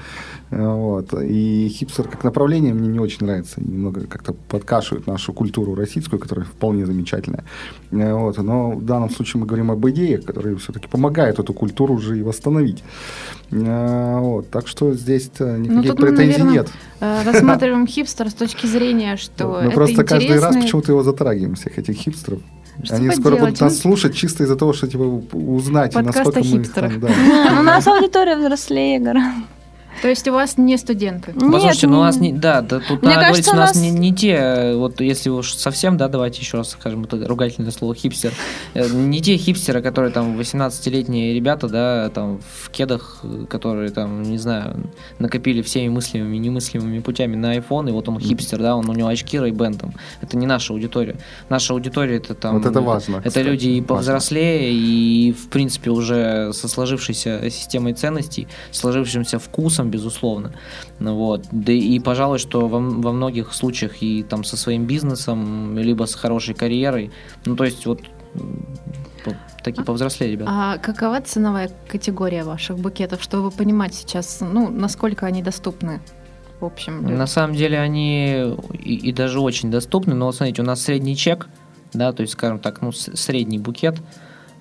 [0.50, 1.14] Вот.
[1.14, 3.62] И хипстер как направление мне не очень нравится.
[3.62, 7.44] Немного как-то подкашивает нашу культуру российскую, которая вполне замечательная.
[7.92, 8.38] Э, Вот.
[8.38, 12.22] Но в данном случае мы говорим об идеях, которые все-таки помогают эту культуру уже и
[12.24, 12.84] восстановить.
[13.52, 14.50] Э, Вот.
[14.50, 16.70] Так что здесь-то никаких Ну, тут мы, претензий наверное, нет.
[17.02, 21.56] э, рассматриваем хипстер с точки зрения, что Мы это просто каждый раз почему-то его затрагиваем,
[21.56, 22.40] всех этих хипстеров.
[22.84, 23.80] Что Они скоро поделать, будут нас ну?
[23.80, 25.02] слушать чисто из-за того, что типа
[25.34, 27.10] узнать, Подкаст насколько о мы там, да.
[27.56, 29.57] Ну, у нас аудитория взрослее гораздо.
[30.02, 31.34] То есть у вас не студенты?
[31.34, 33.56] Послушайте, Нет, ну у нас не, да, да, тут Мне надо кажется, говорить, у у
[33.56, 37.28] нас нас- не, не те, вот если уж совсем, да, давайте еще раз скажем это
[37.28, 38.34] ругательное слово хипстер,
[38.74, 44.38] Э, не те хипстеры, которые там 18-летние ребята, да, там в кедах, которые там, не
[44.38, 48.90] знаю, накопили всеми мыслимыми и немыслимыми путями на iPhone, и вот он хипстер, да, он
[48.90, 49.94] у него очки Ray-Ban там.
[50.22, 51.16] Это не наша аудитория.
[51.50, 52.58] Наша аудитория это там...
[52.60, 53.88] Вот это важно, Это кстати, люди и важно.
[53.96, 60.54] повзрослее, и в принципе уже со сложившейся системой ценностей, сложившимся вкусом, безусловно.
[61.00, 61.46] Ну вот.
[61.52, 66.16] Да и, пожалуй, что во, во многих случаях и там со своим бизнесом, либо с
[66.16, 67.12] хорошей карьерой.
[67.46, 68.02] Ну, то есть вот
[69.64, 70.52] такие повзрослее ребята.
[70.54, 76.02] А какова ценовая категория ваших букетов, чтобы понимать сейчас, ну, насколько они доступны
[76.60, 77.02] в общем?
[77.02, 77.18] людям?
[77.18, 81.16] На самом деле они и, и даже очень доступны, но вот смотрите, у нас средний
[81.16, 81.48] чек,
[81.94, 83.96] да, то есть, скажем так, ну, средний букет,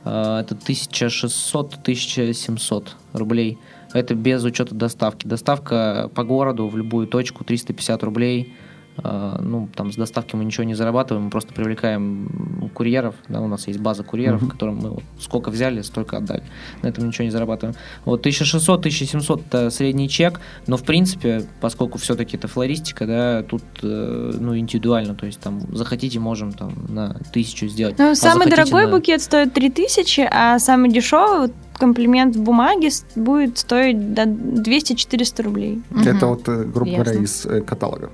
[0.05, 3.59] э, это 1600-1700 рублей.
[3.93, 5.27] Это без учета доставки.
[5.27, 8.55] Доставка по городу в любую точку 350 рублей.
[9.03, 13.15] Э, Ну, там с доставки мы ничего не зарабатываем, мы просто привлекаем курьеров.
[13.29, 14.51] Да, у нас есть база курьеров, Мгм.
[14.51, 16.43] которым мы вот сколько взяли, столько отдали.
[16.83, 17.77] На этом ничего не зарабатываем.
[18.05, 24.33] Вот 1600-1700 это средний чек, но в принципе, поскольку все-таки это флористика, да, тут э,
[24.41, 27.97] ну индивидуально, то есть там захотите, можем там на тысячу сделать.
[27.99, 33.59] Ну, а самый дорогой на- букет стоит 3000, а самый дешевый комплимент в бумаге будет
[33.59, 35.83] стоить до 200-400 рублей.
[36.05, 37.25] Это вот, э, грубо говоря, Ясно.
[37.25, 38.11] из э, каталога.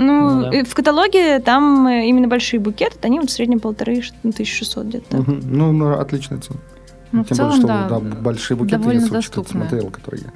[0.00, 0.64] Ну, Ну да.
[0.64, 4.86] в каталоге там э, именно большие букеты, они вот в среднем полторы, ш- ну, 1600
[4.86, 5.16] где-то.
[5.42, 6.58] Ну, ну, отличная цена.
[7.12, 9.68] Ну, в Тем целом, более, что да, да, большие букеты, довольно я что-то доступная.
[9.68, 10.32] смотрел, которые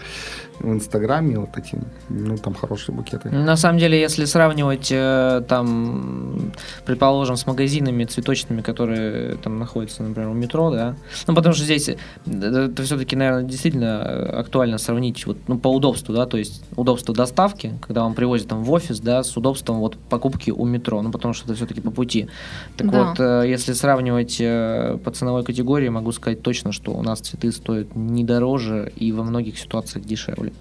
[0.60, 3.30] в Инстаграме, вот эти, ну, там хорошие букеты.
[3.30, 6.52] На самом деле, если сравнивать э, там,
[6.84, 11.88] предположим, с магазинами цветочными, которые там находятся, например, у метро, да, ну потому что здесь
[11.88, 17.14] э, это все-таки, наверное, действительно актуально сравнить вот, ну, по удобству, да, то есть удобство
[17.14, 21.10] доставки, когда вам привозят там в офис, да, с удобством вот покупки у метро, ну
[21.10, 22.28] потому что это все-таки по пути.
[22.76, 23.04] Так Да.
[23.04, 27.52] вот, э, если сравнивать э, по ценовой категории, могу сказать точно, что у нас цветы
[27.52, 30.52] стоят не дороже и во многих ситуациях дешевле.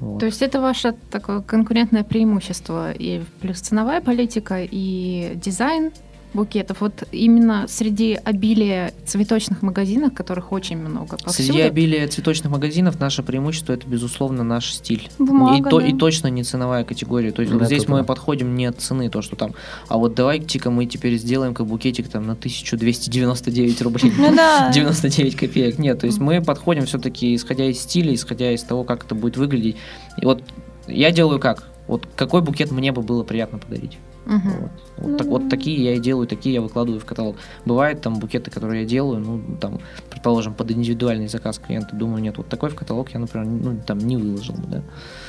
[0.00, 0.20] Вот.
[0.20, 5.92] То есть это ваше такое конкурентное преимущество и плюс ценовая политика и дизайн
[6.34, 6.80] букетов.
[6.80, 11.52] Вот именно среди обилия цветочных магазинов, которых очень много повсюду.
[11.52, 15.08] Среди обилия цветочных магазинов наше преимущество это, безусловно, наш стиль.
[15.18, 15.86] Бумага, и, то, да.
[15.86, 17.32] и точно не ценовая категория.
[17.32, 17.94] То есть вот Это здесь да.
[17.94, 19.54] мы подходим не от цены, то, что там,
[19.88, 24.12] а вот давайте-ка мы теперь сделаем как букетик там на 1299 рублей.
[24.16, 24.70] Ну да.
[24.74, 25.78] 99 копеек.
[25.78, 29.36] Нет, то есть мы подходим все-таки исходя из стиля, исходя из того, как это будет
[29.36, 29.76] выглядеть.
[30.20, 30.42] И вот
[30.86, 31.68] я делаю как?
[31.86, 33.98] Вот какой букет мне бы было приятно подарить?
[34.30, 34.50] Мгм.
[34.60, 37.36] Вот, Вот Ну так, вот такие я и делаю, такие я выкладываю в каталог.
[37.64, 41.96] Бывают там букеты, которые я делаю, ну, там, предположим, под индивидуальный заказ клиента.
[41.96, 44.82] Думаю, нет, вот такой в каталог я, например, ну, там не выложил бы, да.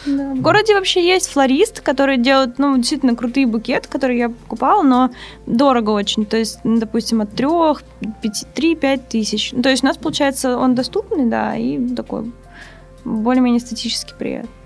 [0.05, 0.35] Да.
[0.35, 5.09] В городе вообще есть флорист, который делает, ну, действительно крутые букеты, которые я покупала, но
[5.47, 6.25] дорого очень.
[6.25, 7.47] То есть, ну, допустим, от 3,
[8.21, 9.51] 5, 3-5 тысяч.
[9.51, 12.31] Ну, То есть у нас, получается, он доступный, да, и такой
[13.03, 14.60] более-менее эстетически приятный.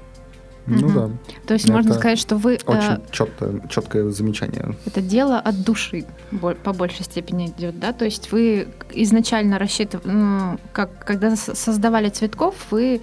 [0.68, 1.10] Ну да,
[1.48, 4.76] То есть можно сказать, что вы э, очень четкое, четкое замечание.
[4.86, 6.06] это дело от души
[6.64, 7.94] по большей степени идет, да?
[7.94, 13.02] То есть вы изначально рассчитывали, как когда создавали цветков, вы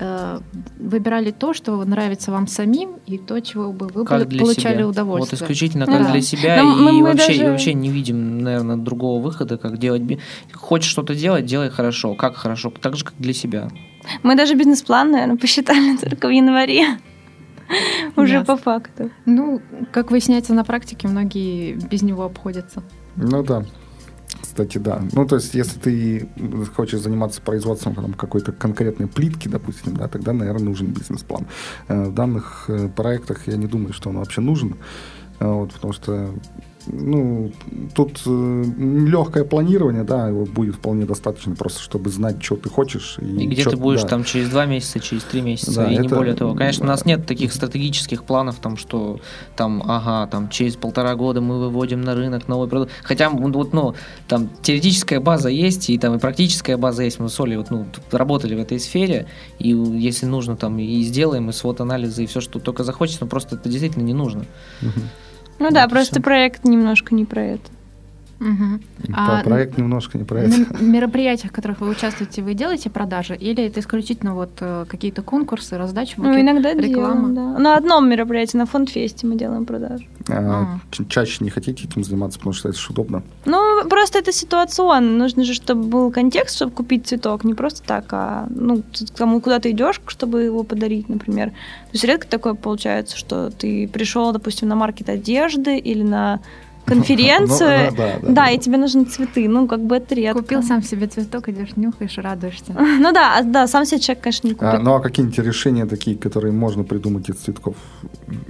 [0.00, 0.40] э,
[0.80, 4.88] выбирали то, что нравится вам самим, и то, чего бы вы Как для получали себя.
[4.88, 5.38] удовольствие.
[5.38, 6.12] Вот исключительно Ну как да.
[6.12, 9.56] для себя, Но мы- и мы вообще, и даже- вообще не видим, наверное, другого выхода,
[9.56, 10.02] как делать.
[10.52, 12.14] Хочешь что-то делать, делай хорошо.
[12.14, 12.72] Как хорошо?
[12.80, 13.70] Так же, как для себя.
[14.22, 16.98] Мы даже бизнес-план, наверное, посчитали только в январе.
[18.16, 19.10] Уже по факту.
[19.24, 22.82] Ну, как выясняется на практике, многие без него обходятся.
[23.16, 23.64] Ну да.
[24.40, 25.02] Кстати, да.
[25.12, 26.28] Ну, то есть, если ты
[26.76, 31.46] хочешь заниматься производством там, какой-то конкретной плитки, допустим, да, тогда, наверное, нужен бизнес-план.
[31.88, 34.76] Э, В данных э, проектах я не думаю, что он вообще нужен,
[35.40, 36.30] Э, вот, потому что
[36.86, 37.52] ну,
[37.94, 43.16] тут легкое планирование, да, его будет вполне достаточно просто, чтобы знать, что ты хочешь.
[43.20, 44.08] И где чё- ты будешь да.
[44.08, 46.54] там через два месяца, через три месяца, Да, и не это- более того.
[46.54, 49.20] Конечно, у нас нет таких стратегических планов, там, что
[49.56, 52.92] там, ага, там через полтора года мы выводим на рынок новый продукт.
[53.02, 53.94] Хотя, вот, ну,
[54.28, 57.18] там теоретическая база есть, и там и практическая база есть.
[57.20, 59.26] Мы с Олей вот, ну, работали в этой сфере,
[59.58, 63.56] и если нужно, там, и сделаем, и свод-анализы, и все, что только захочется, но просто
[63.56, 64.44] это действительно не нужно.
[64.82, 64.92] Мгм.
[65.58, 67.70] Ну да, просто проект немножко не про это.
[68.40, 68.80] Мгм.
[69.06, 70.56] Про А проект немножко не про На это.
[70.56, 73.34] м- мероприятиях, в которых вы участвуете, вы делаете продажи?
[73.36, 77.28] Или это исключительно вот э, какие-то конкурсы, раздача Ну, иногда реклама?
[77.28, 77.58] делаем, да.
[77.58, 80.06] На одном мероприятии, на фонд-фесте мы делаем продажи.
[80.28, 83.22] А, ч- чаще не хотите этим заниматься, потому что это же удобно.
[83.46, 85.12] Ну, просто это ситуационно.
[85.18, 87.44] Нужно же, чтобы был контекст, чтобы купить цветок.
[87.44, 88.82] Не просто так, а ну,
[89.16, 91.50] кому куда ты идешь, чтобы его подарить, например.
[91.50, 91.54] То
[91.92, 96.40] есть редко такое получается, что ты пришел, допустим, на маркет одежды или на
[96.94, 97.90] конференцию.
[97.90, 99.48] Ну, да, да, Да, и тебе нужны цветы.
[99.48, 100.40] Ну, как бы это редко.
[100.42, 102.72] Купил сам себе цветок, идешь, нюхаешь, радуешься.
[103.00, 104.84] Ну да, а, да, сам себе человек, конечно, не А, купит.
[104.84, 107.74] ну а какие-нибудь решения такие, которые можно придумать из цветков,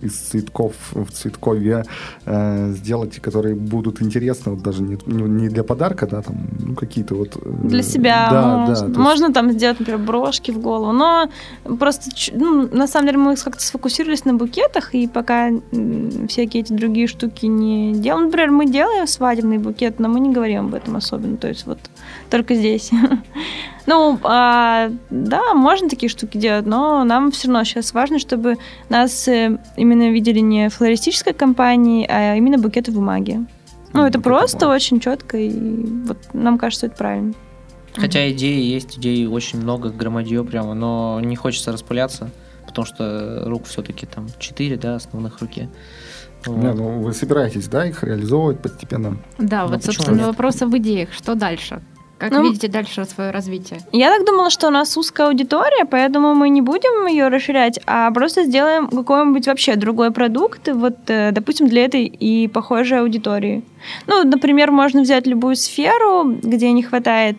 [0.02, 1.84] из цветков в цветкове
[2.26, 7.14] э, сделать, которые будут интересны, вот даже не, не- для подарка, да, там, ну какие-то
[7.14, 7.36] вот...
[7.36, 8.74] э, Для себя Да, можно.
[8.74, 8.80] да.
[8.80, 11.28] то есть- Можно там сделать, например, брошки в голову, но
[11.78, 15.50] просто, ну, на самом деле, мы как-то сфокусировались на букетах, и пока
[16.28, 18.23] всякие эти другие штуки не делаем.
[18.24, 21.78] Например, мы делаем свадебный букет, но мы не говорим об этом особенно, то есть вот
[22.30, 22.90] только здесь.
[23.87, 28.56] Ну, а, да, можно такие штуки делать, но нам все равно сейчас важно, чтобы
[28.88, 33.44] нас э, именно видели не флористической компании, а именно букеты в бумаге.
[33.92, 34.70] Ну, Мгм, это просто план.
[34.70, 35.50] очень четко, и
[36.06, 37.34] вот нам кажется, это правильно.
[37.94, 42.30] Хотя идеи есть, идей очень много, громадье прямо, но не хочется распыляться,
[42.66, 45.68] потому что рук все-таки там четыре, да, основных руки.
[46.46, 49.16] Не, ну вы собираетесь, да, их реализовывать постепенно?
[49.38, 50.26] Да, Ну, вот, собственно, нет?
[50.26, 51.12] вопрос в идеях.
[51.12, 51.83] Что дальше?
[52.18, 53.80] Как Ну, видите дальше свое развитие?
[53.92, 58.11] Я так думала, что у нас узкая аудитория, поэтому мы не будем ее расширять, а
[58.12, 63.64] просто сделаем какой-нибудь вообще другой продукт, вот, э, допустим, для этой и похожей аудитории.
[64.07, 67.37] Ну, например, можно взять любую сферу, где не хватает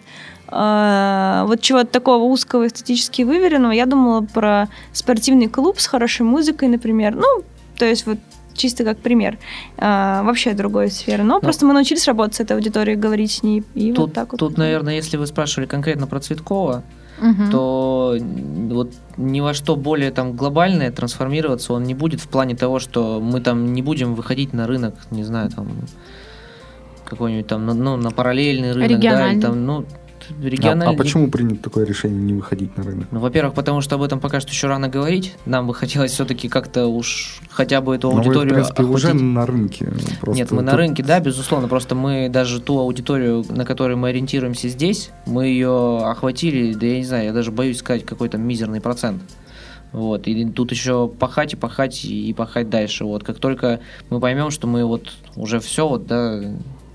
[0.50, 3.72] э, вот чего-то такого узкого, эстетически выверенного.
[3.72, 7.16] Я думала про спортивный клуб с хорошей музыкой, например.
[7.16, 7.44] Ну,
[7.78, 8.18] то есть вот
[8.56, 9.38] чисто как пример.
[9.78, 11.24] А, вообще другой сферы.
[11.24, 13.64] Но просто мы научились работать с этой аудиторией, говорить с ней.
[13.76, 14.40] И Тут, вот так вот.
[14.40, 16.84] тут, наверное, если вы спрашивали конкретно про Цветкова,
[17.20, 17.50] Мгм.
[17.50, 18.18] то
[18.72, 23.22] вот ни во что более там глобальное трансформироваться он не будет в плане того, что
[23.22, 25.68] мы там не будем выходить на рынок, не знаю, там
[27.06, 29.86] какой-нибудь там, ну, ну, на параллельный рынок, да, или там, ну,
[30.42, 30.94] региональный.
[30.94, 33.08] а почему принято такое решение не выходить на рынок?
[33.12, 35.36] Ну, во-первых, потому что об этом пока что еще рано говорить.
[35.46, 39.08] Нам бы хотелось все-таки как-то уж хотя бы эту Ну, вы, в аудиторию принципе, уже
[39.08, 39.28] охватить.
[39.28, 39.86] на рынке.
[40.22, 41.68] просто Нет, мы на тут- рынке, да, безусловно.
[41.68, 46.98] Просто мы даже ту аудиторию, на которую мы ориентируемся здесь, мы ее охватили, да я
[46.98, 49.22] не знаю, я даже боюсь сказать какой-то мизерный процент.
[49.92, 53.06] Вот, и тут еще пахать и пахать и пахать дальше.
[53.06, 56.42] Вот, как только мы поймем, что мы вот уже все, вот, да,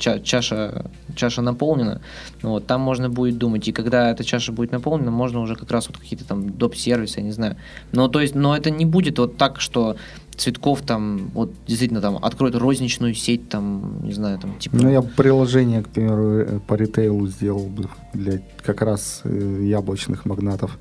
[0.00, 2.00] ча- чаша, чаша наполнена,
[2.42, 3.68] вот, там можно будет думать.
[3.68, 7.22] И когда эта чаша будет наполнена, можно уже как раз вот какие-то там доп-сервисы, я
[7.22, 7.56] не знаю.
[7.92, 9.96] Но то есть, но это не будет вот так, что
[10.36, 14.76] Цветков там, вот действительно там откроет розничную сеть, там, не знаю, там, типа...
[14.76, 20.24] Ну, я приложение, к примеру, э, по ритейлу сделал бы для как раз э, яблочных
[20.24, 20.78] магнатов.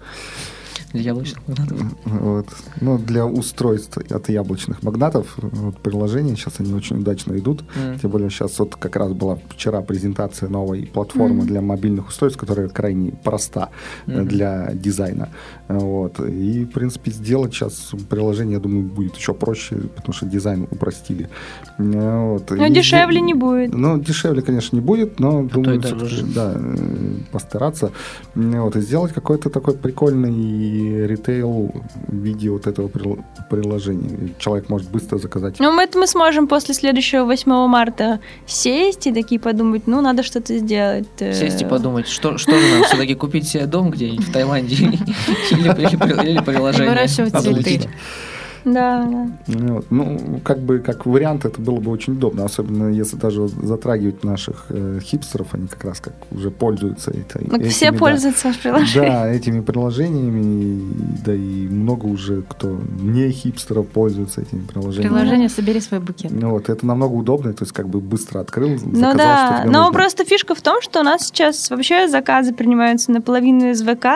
[0.93, 1.81] Для яблочных магнатов.
[2.05, 2.47] Вот.
[2.81, 7.63] Ну, для устройств от яблочных магнатов вот, приложения сейчас они очень удачно идут.
[7.75, 7.99] М.
[7.99, 11.47] Тем более сейчас вот как раз была вчера презентация новой платформы Мгм.
[11.47, 13.69] для мобильных устройств, которая крайне проста
[14.07, 14.27] Мгм.
[14.27, 15.29] для дизайна.
[15.69, 16.19] Вот.
[16.19, 21.29] И, в принципе, сделать сейчас приложение, я думаю, будет еще проще, потому что дизайн упростили.
[21.77, 22.49] Вот.
[22.49, 23.73] Но И дешевле зде- не будет.
[23.73, 26.77] ну, дешевле, конечно, не будет, но то думаю, и да, э,
[27.31, 27.91] постараться.
[28.35, 31.71] Вот, и сделать какой-то такой прикольный ритейл
[32.07, 34.09] в виде вот этого прил- приложения.
[34.25, 35.59] И Человек может быстро заказать.
[35.59, 40.23] Ну, мы, это мы сможем после следующего 8 марта сесть и такие подумать, ну, надо
[40.23, 41.07] что-то сделать.
[41.19, 44.75] э, Сесть и подумать, что, что же нам все-таки купить себе дом где-нибудь в Таиланде
[45.59, 46.89] или, приложение.
[46.89, 47.89] Выращивать цветы.
[48.73, 49.27] Да, да.
[49.47, 49.85] Ну, вот.
[49.89, 54.65] Ну, как бы как вариант это было бы очень удобно, особенно если даже затрагивать наших
[54.69, 57.47] э, хипстеров, они как раз как уже пользуются этой.
[57.47, 57.97] Ну, этими, все да.
[57.97, 59.13] пользуются приложением.
[59.13, 60.93] Да, этими приложениями,
[61.25, 65.13] да и много уже кто не хипстеров пользуется этими приложениями.
[65.13, 66.31] Приложение «Собери свой букет».
[66.31, 69.61] Ну вот, это намного удобнее, то есть как бы быстро открыл, Ну заказал, что да,
[69.65, 69.93] но нужно.
[69.93, 74.07] просто фишка в том, что у нас сейчас вообще заказы принимаются наполовину из ВК,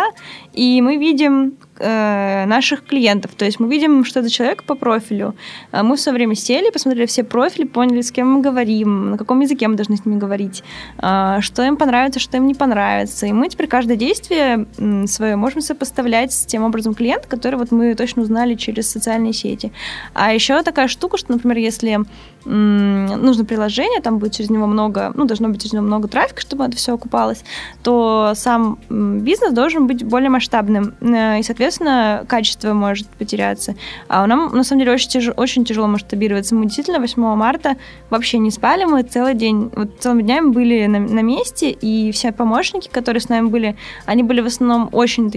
[0.53, 1.53] и мы видим
[1.83, 5.35] э, наших клиентов, то есть мы видим, что это человек по профилю.
[5.71, 9.41] А Мы все время сели, посмотрели все профили, поняли, с кем мы говорим, на каком
[9.41, 10.63] языке мы должны с ними говорить,
[10.97, 13.25] а, что им понравится, что им не понравится.
[13.25, 14.65] И мы теперь каждое действие
[15.07, 19.71] свое можем сопоставлять с тем образом клиента, который вот мы точно узнали через социальные сети.
[20.13, 21.99] А еще такая штука, что, например, если
[22.45, 26.65] нужно приложение, там будет через него много, ну, должно быть через него много трафика, чтобы
[26.65, 27.43] это все окупалось,
[27.83, 30.93] то сам бизнес должен быть более масштабным.
[31.01, 33.75] Э, И, соответственно, качество может потеряться.
[34.07, 36.55] А нам, на самом деле, очень, тяж- очень тяжело масштабироваться.
[36.55, 37.77] Мы действительно 8 марта
[38.09, 42.31] вообще не спали, мы целый день, вот целыми днями были на, на месте, и все
[42.31, 43.75] помощники, которые с нами были,
[44.05, 45.29] они были в основном очень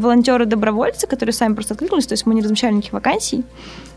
[0.00, 3.44] волонтеры-добровольцы, которые сами просто откликнулись, то есть мы не размещали никаких вакансий.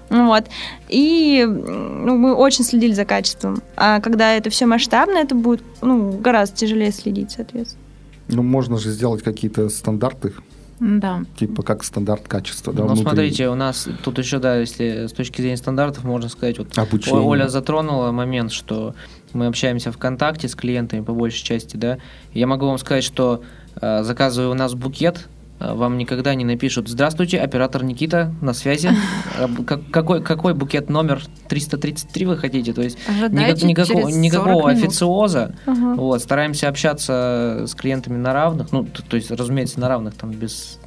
[0.09, 0.45] Ну Вот.
[0.89, 3.61] И ну, мы очень следили за качеством.
[3.75, 7.83] А когда это все масштабно, это будет ну, гораздо тяжелее следить, соответственно.
[8.29, 10.33] Ну, можно же сделать какие-то стандарты,
[10.79, 11.23] Да.
[11.39, 12.73] типа как стандарт качества.
[12.73, 13.03] Да, Ну, внутри.
[13.03, 17.21] смотрите, у нас тут еще, да, если с точки зрения стандартов, можно сказать, вот Обучение.
[17.21, 18.95] Оля затронула момент, что
[19.33, 21.97] мы общаемся ВКонтакте с клиентами по большей части, да.
[22.33, 23.41] Я могу вам сказать, что
[23.81, 25.27] э, заказывая у нас букет,
[25.59, 28.89] вам никогда не напишут «Здравствуйте, оператор Никита, на связи».
[29.39, 32.73] Э, как- Какой, какой букет номер 333 вы хотите?
[32.73, 32.97] То есть
[33.29, 35.55] никак- никакого, через 40 никакого официоза.
[35.65, 35.95] Ага.
[35.95, 38.71] Вот, стараемся общаться с клиентами на равных.
[38.71, 40.79] Ну, т- то есть, разумеется, на равных, там без...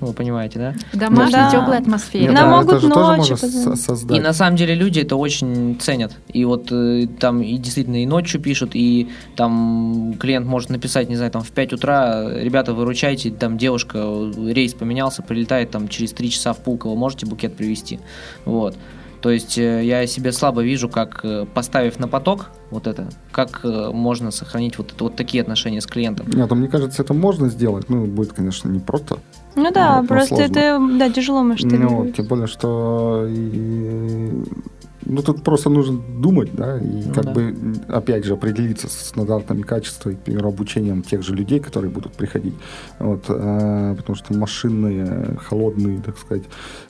[0.00, 0.74] Ну, вы понимаете, да?
[0.92, 1.50] В домашней да.
[1.50, 2.30] теплой атмосфере.
[2.30, 4.18] Нам да, могут это же тоже ночью можно со- создать.
[4.18, 6.12] И на самом деле люди это очень ценят.
[6.28, 11.16] И вот э, там и действительно и ночью пишут, и там клиент может написать, не
[11.16, 16.12] знаю, там в 5 утра, ребята, выручайте, там девушка, э, рейс поменялся, прилетает там через
[16.12, 17.98] 3 часа в Пулково, можете букет привезти.
[18.44, 18.76] Вот.
[19.26, 23.62] То есть э, я себе слабо вижу, как э, поставив на поток вот это, как
[23.64, 26.28] э, можно сохранить вот, это, вот такие отношения с клиентом.
[26.30, 27.88] Нет, ну, мне кажется, это можно сделать.
[27.88, 29.18] Ну, будет, конечно, не просто.
[29.56, 30.44] Ну да, Вот, просто сложно.
[30.44, 32.14] это да, тяжело Ну, масштабировать.
[32.14, 34.44] тем более, что и-
[35.08, 37.32] ну, тут просто нужно думать, да, и Ну как да.
[37.32, 37.54] бы,
[37.88, 42.12] опять же, определиться с стандартами качества и, к примеру, обучением тех же людей, которые будут
[42.12, 42.54] приходить.
[42.98, 46.44] Вот, э, потому что машинные, холодные, так сказать,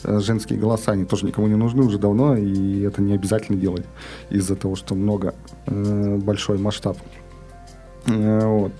[0.05, 3.85] э, женские голоса, они тоже никому не нужны уже давно, и это не обязательно делать
[4.31, 5.35] из-за того, что много,
[5.67, 6.97] э, большой масштаб.
[8.07, 8.73] Вот.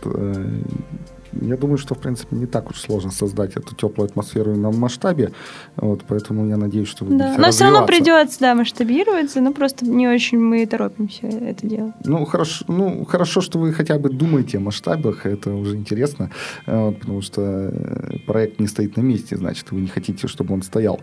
[1.41, 4.71] Э, Я думаю, что, в принципе, не так уж сложно создать эту теплую атмосферу на
[4.71, 5.33] масштабе.
[5.77, 7.35] Вот, поэтому я надеюсь, что вы Да.
[7.39, 11.95] Но все равно придется, да, масштабироваться, но просто не очень мы торопимся это делать.
[12.05, 16.31] Ну хорошо, ну, хорошо, что вы хотя бы думаете о масштабах, это уже интересно,
[16.67, 20.55] э, вот, потому что э, проект не стоит на месте, значит, вы не хотите, чтобы
[20.55, 21.01] он стоял.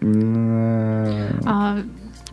[0.00, 1.78] М, А,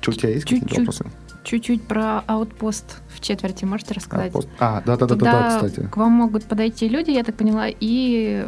[0.02, 1.06] Что, у тебя есть какие-то вопросы?
[1.44, 4.32] чуть-чуть про аутпост в четверти можете рассказать?
[4.32, 5.88] пост- А, да-да-да, кстати.
[5.88, 8.46] к вам могут подойти люди, я так поняла, и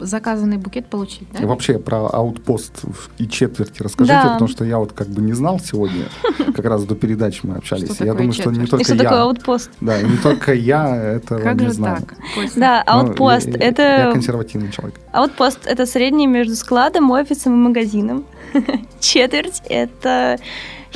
[0.00, 1.40] заказанный букет получить, да?
[1.42, 2.82] И вообще про аутпост
[3.18, 4.32] и четверти расскажите, Да.
[4.34, 6.04] потому что я вот как бы не знал сегодня,
[6.54, 7.92] как раз до передачи мы общались.
[7.94, 8.68] Что я такое думаю, что не четверть?
[8.68, 9.22] И только что такое я.
[9.24, 9.70] аутпост?
[9.80, 11.98] Да, не только я этого Как не же знаю.
[11.98, 12.14] так?
[12.56, 14.94] Да, Ну, аутпост я- это Я консервативный человек.
[15.12, 18.24] аутпост это среднее между складом, офисом и магазином.
[19.00, 20.38] Четверть это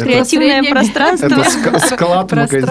[0.05, 1.27] креативное пространство.
[1.27, 2.65] Это склад, офис.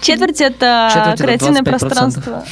[0.00, 1.64] Четверть это креативное 25%.
[1.64, 2.44] пространство.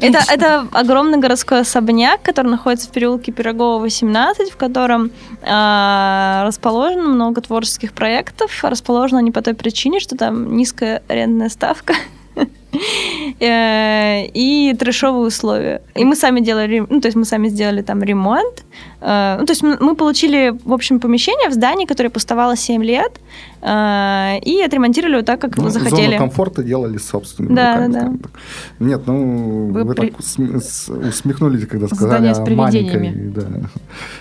[0.00, 5.10] Это, это огромный городской особняк, который находится в переулке Пирогова, 18, в котором
[5.42, 8.50] а, расположено много творческих проектов.
[8.62, 11.94] Расположены они по той причине, что там низкая арендная ставка.
[13.40, 15.82] э, и трешовые условия.
[15.94, 18.64] И мы сами делали, ну, то есть мы сами сделали там ремонт.
[19.00, 23.20] Э, ну, то есть мы получили, в общем, помещение в здании, которое пустовало 7 лет,
[23.60, 26.06] э, и отремонтировали его так, как ну, захотели.
[26.06, 27.92] Зону комфорта делали собственными да, руками.
[27.92, 28.84] Да, да.
[28.84, 30.10] Нет, ну, вы, вы при...
[30.10, 33.12] так усмехнулись, когда сказали о маленькой.
[33.34, 33.46] Да.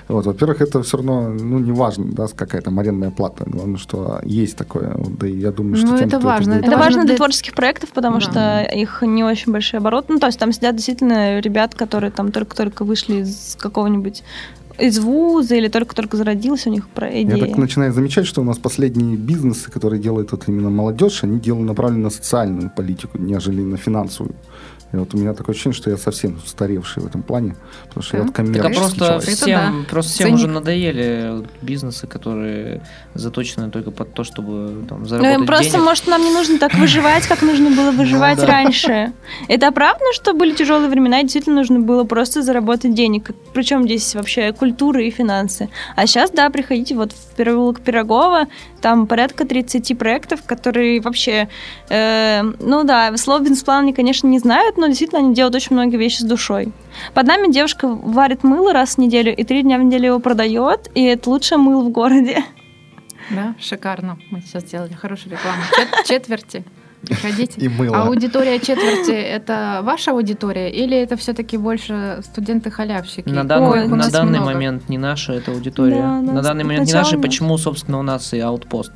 [0.08, 3.44] Вот, во-первых, это все равно, ну, не важно, да, какая то арендная плата.
[3.48, 4.96] Главное, что есть такое.
[5.20, 6.54] Да и я думаю, что ну, тем, это важно.
[6.54, 8.22] Это, это важно для, для творческих проектов, потому да.
[8.22, 10.14] что их не очень большие обороты.
[10.14, 14.24] Ну, то есть там сидят действительно ребят, которые там только-только вышли из какого-нибудь
[14.78, 17.38] из вуза или только-только зародился у них про идея.
[17.38, 21.40] Я так начинаю замечать, что у нас последние бизнесы, которые делают вот именно молодежь, они
[21.40, 24.36] делают направлены на социальную политику, нежели на финансовую.
[24.96, 27.56] И вот у меня такое ощущение, что я совсем устаревший в этом плане,
[27.88, 28.18] потому что да?
[28.20, 29.90] я от Так, а просто всем, да.
[29.90, 32.82] просто всем уже надоели бизнесы, которые
[33.14, 35.84] заточены только под то, чтобы там, ну, заработать ну, Просто, денег.
[35.84, 38.52] может, нам не нужно так выживать, как нужно было ну выживать ну, да.
[38.52, 39.12] раньше.
[39.50, 43.32] Это правда, что были тяжелые времена, и действительно нужно было просто заработать денег.
[43.54, 45.70] Причем здесь вообще культура и финансы.
[45.98, 48.48] А сейчас, да, приходите вот в переулок Пирогова,
[48.86, 51.50] там порядка 30 проектов, которые вообще,
[51.90, 55.98] э, ну да, слово бизнес-план они, конечно, не знают, но действительно они делают очень многие
[55.98, 56.72] вещи с душой.
[57.16, 60.92] Под нами девушка варит мыло раз в неделю и три дня в неделю его продает,
[60.94, 62.44] и это лучшее мыло в городе.
[63.32, 64.20] Да, шикарно.
[64.30, 65.64] Мы сейчас сделали хорошую рекламу.
[65.76, 66.64] Чет- четверти.
[67.06, 67.60] Приходите.
[67.62, 67.98] И мыло.
[67.98, 73.30] А аудитория четверти– это ваша аудитория или это все-таки больше студенты-халявщики?
[73.30, 76.02] На данный, Ой, на данный момент не наша это аудитория.
[76.02, 77.18] Да, на данный момент не наша.
[77.18, 78.94] Почему, собственно, у нас и аутпост?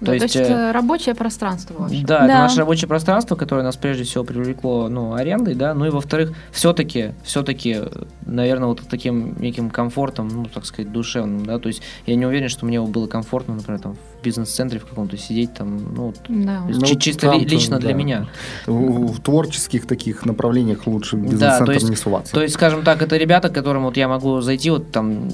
[0.00, 2.02] То, ну, есть, то есть э, рабочее пространство ваше.
[2.04, 5.86] Да, да, это наше рабочее пространство, которое нас прежде всего привлекло ну, арендой, да, ну
[5.86, 7.78] и во-вторых, все-таки, все-таки,
[8.26, 12.48] наверное, вот таким неким комфортом, ну, так сказать, душевным, да, то есть я не уверен,
[12.48, 16.64] что мне было комфортно, например, там, бизнес-центре в каком-то сидеть там, ну, да.
[16.68, 17.82] ну чисто там, лично да.
[17.82, 18.28] для меня.
[18.66, 22.32] В, творческих таких направлениях лучше бизнес-центр да, не суваться.
[22.32, 25.28] То есть, скажем так, это ребята, к которым вот я могу зайти вот там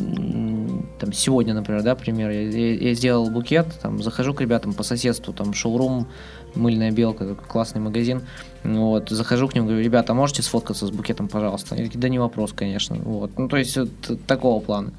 [1.01, 5.33] там сегодня, например, да, пример, я, я сделал букет, там захожу к ребятам по соседству,
[5.33, 6.07] там шоурум,
[6.55, 8.23] мыльная белка, классный магазин,
[8.65, 11.75] вот, захожу к ним, говорю, ребята, можете сфоткаться с букетом, пожалуйста?
[11.75, 13.91] Они такие, да не вопрос, конечно, вот, ну, то есть вот,
[14.27, 14.93] такого плана.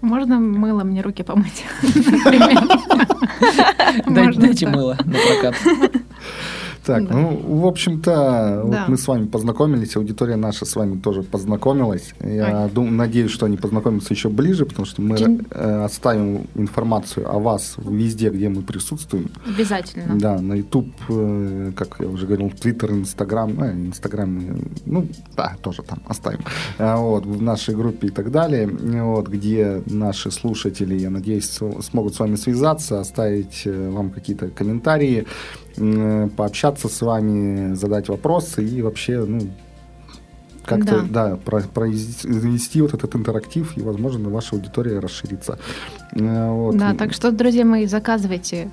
[0.00, 1.64] Можно мыло мне руки помыть?
[4.06, 5.54] Дайте мыло на прокат.
[6.90, 7.14] Так, да.
[7.14, 8.62] ну, в общем-то, да.
[8.64, 12.14] вот мы с вами познакомились, аудитория наша с вами тоже познакомилась.
[12.20, 15.46] Я дум, надеюсь, что они познакомятся еще ближе, потому что мы Чин...
[15.50, 19.30] э, оставим информацию о вас везде, где мы присутствуем.
[19.46, 20.18] Обязательно.
[20.18, 25.82] Да, на YouTube, э, как я уже говорил, Twitter, Instagram, э, Instagram, ну, да, тоже
[25.82, 26.40] там оставим.
[26.78, 32.14] А, вот, в нашей группе и так далее, вот, где наши слушатели, я надеюсь, смогут
[32.14, 35.26] с вами связаться, оставить э, вам какие-то комментарии,
[36.36, 39.40] пообщаться с вами, задать вопросы и вообще, ну,
[40.64, 45.58] как-то, да, да про, произвести вот этот интерактив, и, возможно, ваша аудитория расширится.
[46.12, 46.76] Э, вот.
[46.76, 48.70] Да, так что, друзья мои, заказывайте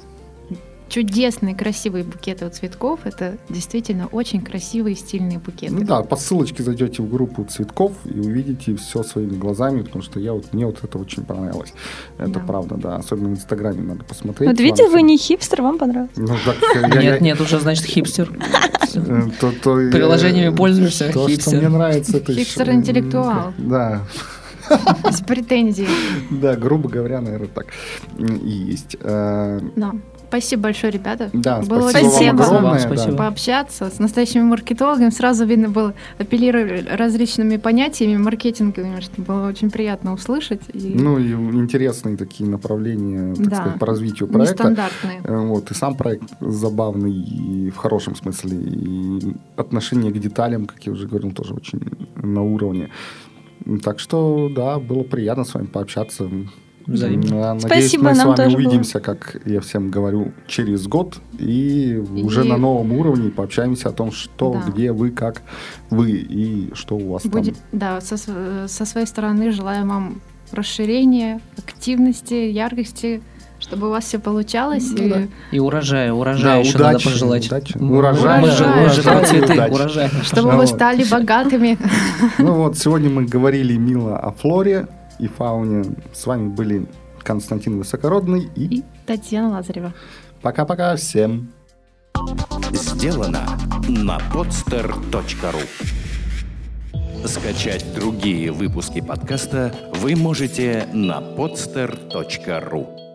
[0.89, 3.01] чудесные, красивые букеты от цветков.
[3.03, 5.73] Это действительно очень красивые, стильные букеты.
[5.73, 10.19] Ну да, по ссылочке зайдете в группу цветков и увидите все своими глазами, потому что
[10.19, 11.73] я вот мне вот это очень понравилось.
[12.17, 12.39] Это да.
[12.39, 12.95] правда, да.
[12.97, 14.49] Особенно в Инстаграме надо посмотреть.
[14.49, 16.11] Вот видите, вы не хипстер, вам понравилось.
[16.15, 18.31] Ну, так, я, нет, нет, уже значит хипстер.
[18.95, 19.29] Э,
[19.91, 21.53] Приложениями пользуешься, то, хипстер.
[21.53, 23.53] Что мне нравится, это Хипстер-интеллектуал.
[23.57, 24.03] Да.
[25.03, 25.87] Без претензий.
[26.29, 27.67] Да, грубо говоря, наверное, так
[28.17, 28.97] и есть.
[28.99, 29.93] Э, да.
[30.27, 31.29] Спасибо большое, ребята.
[31.33, 33.11] Да, было спасибо очень вам огромное, спасибо.
[33.11, 33.17] Да.
[33.17, 35.09] пообщаться с настоящими маркетологами.
[35.09, 40.61] Сразу видно было, апеллировали различными понятиями маркетинговыми, что было очень приятно услышать.
[40.73, 40.93] И...
[40.95, 43.55] Ну и интересные такие направления, так да.
[43.55, 44.69] сказать, по развитию проекта.
[44.69, 45.21] Нестандартные.
[45.23, 48.57] Э, вот, и сам проект забавный и в хорошем смысле.
[48.57, 51.79] И отношение к деталям, как я уже говорил, тоже очень
[52.15, 52.89] на уровне.
[53.83, 56.29] Так что, да, было приятно с вами пообщаться.
[56.87, 57.53] Взаимно.
[57.53, 59.03] Надеюсь, Спасибо, мы с вами увидимся, было.
[59.03, 64.11] как я всем говорю, через год и, и уже на новом уровне пообщаемся о том,
[64.13, 64.71] что, да.
[64.71, 65.41] где вы, как
[65.89, 67.79] вы и что у вас Будет, там.
[67.79, 70.21] Да, со, со своей стороны желаю вам
[70.51, 73.21] расширения, активности, яркости,
[73.59, 74.89] чтобы у вас все получалось.
[74.91, 75.09] Ну, и...
[75.09, 75.21] Да.
[75.51, 77.47] и урожая, урожая да, еще удачи, надо пожелать.
[77.47, 77.77] Удачи.
[77.77, 80.09] Урожай, урожай, урожай, цветы, урожай.
[80.23, 81.77] Чтобы вы стали богатыми.
[82.37, 84.87] Ну вот, сегодня мы говорили мило о флоре,
[85.19, 85.83] и фауне.
[86.13, 86.87] С вами были
[87.19, 89.93] Константин Высокородный и, и Татьяна Лазарева.
[90.41, 91.51] Пока-пока всем.
[92.71, 93.45] Сделано
[93.87, 95.61] на podster.ru
[97.27, 103.06] Скачать другие выпуски подкаста вы можете на podster.ru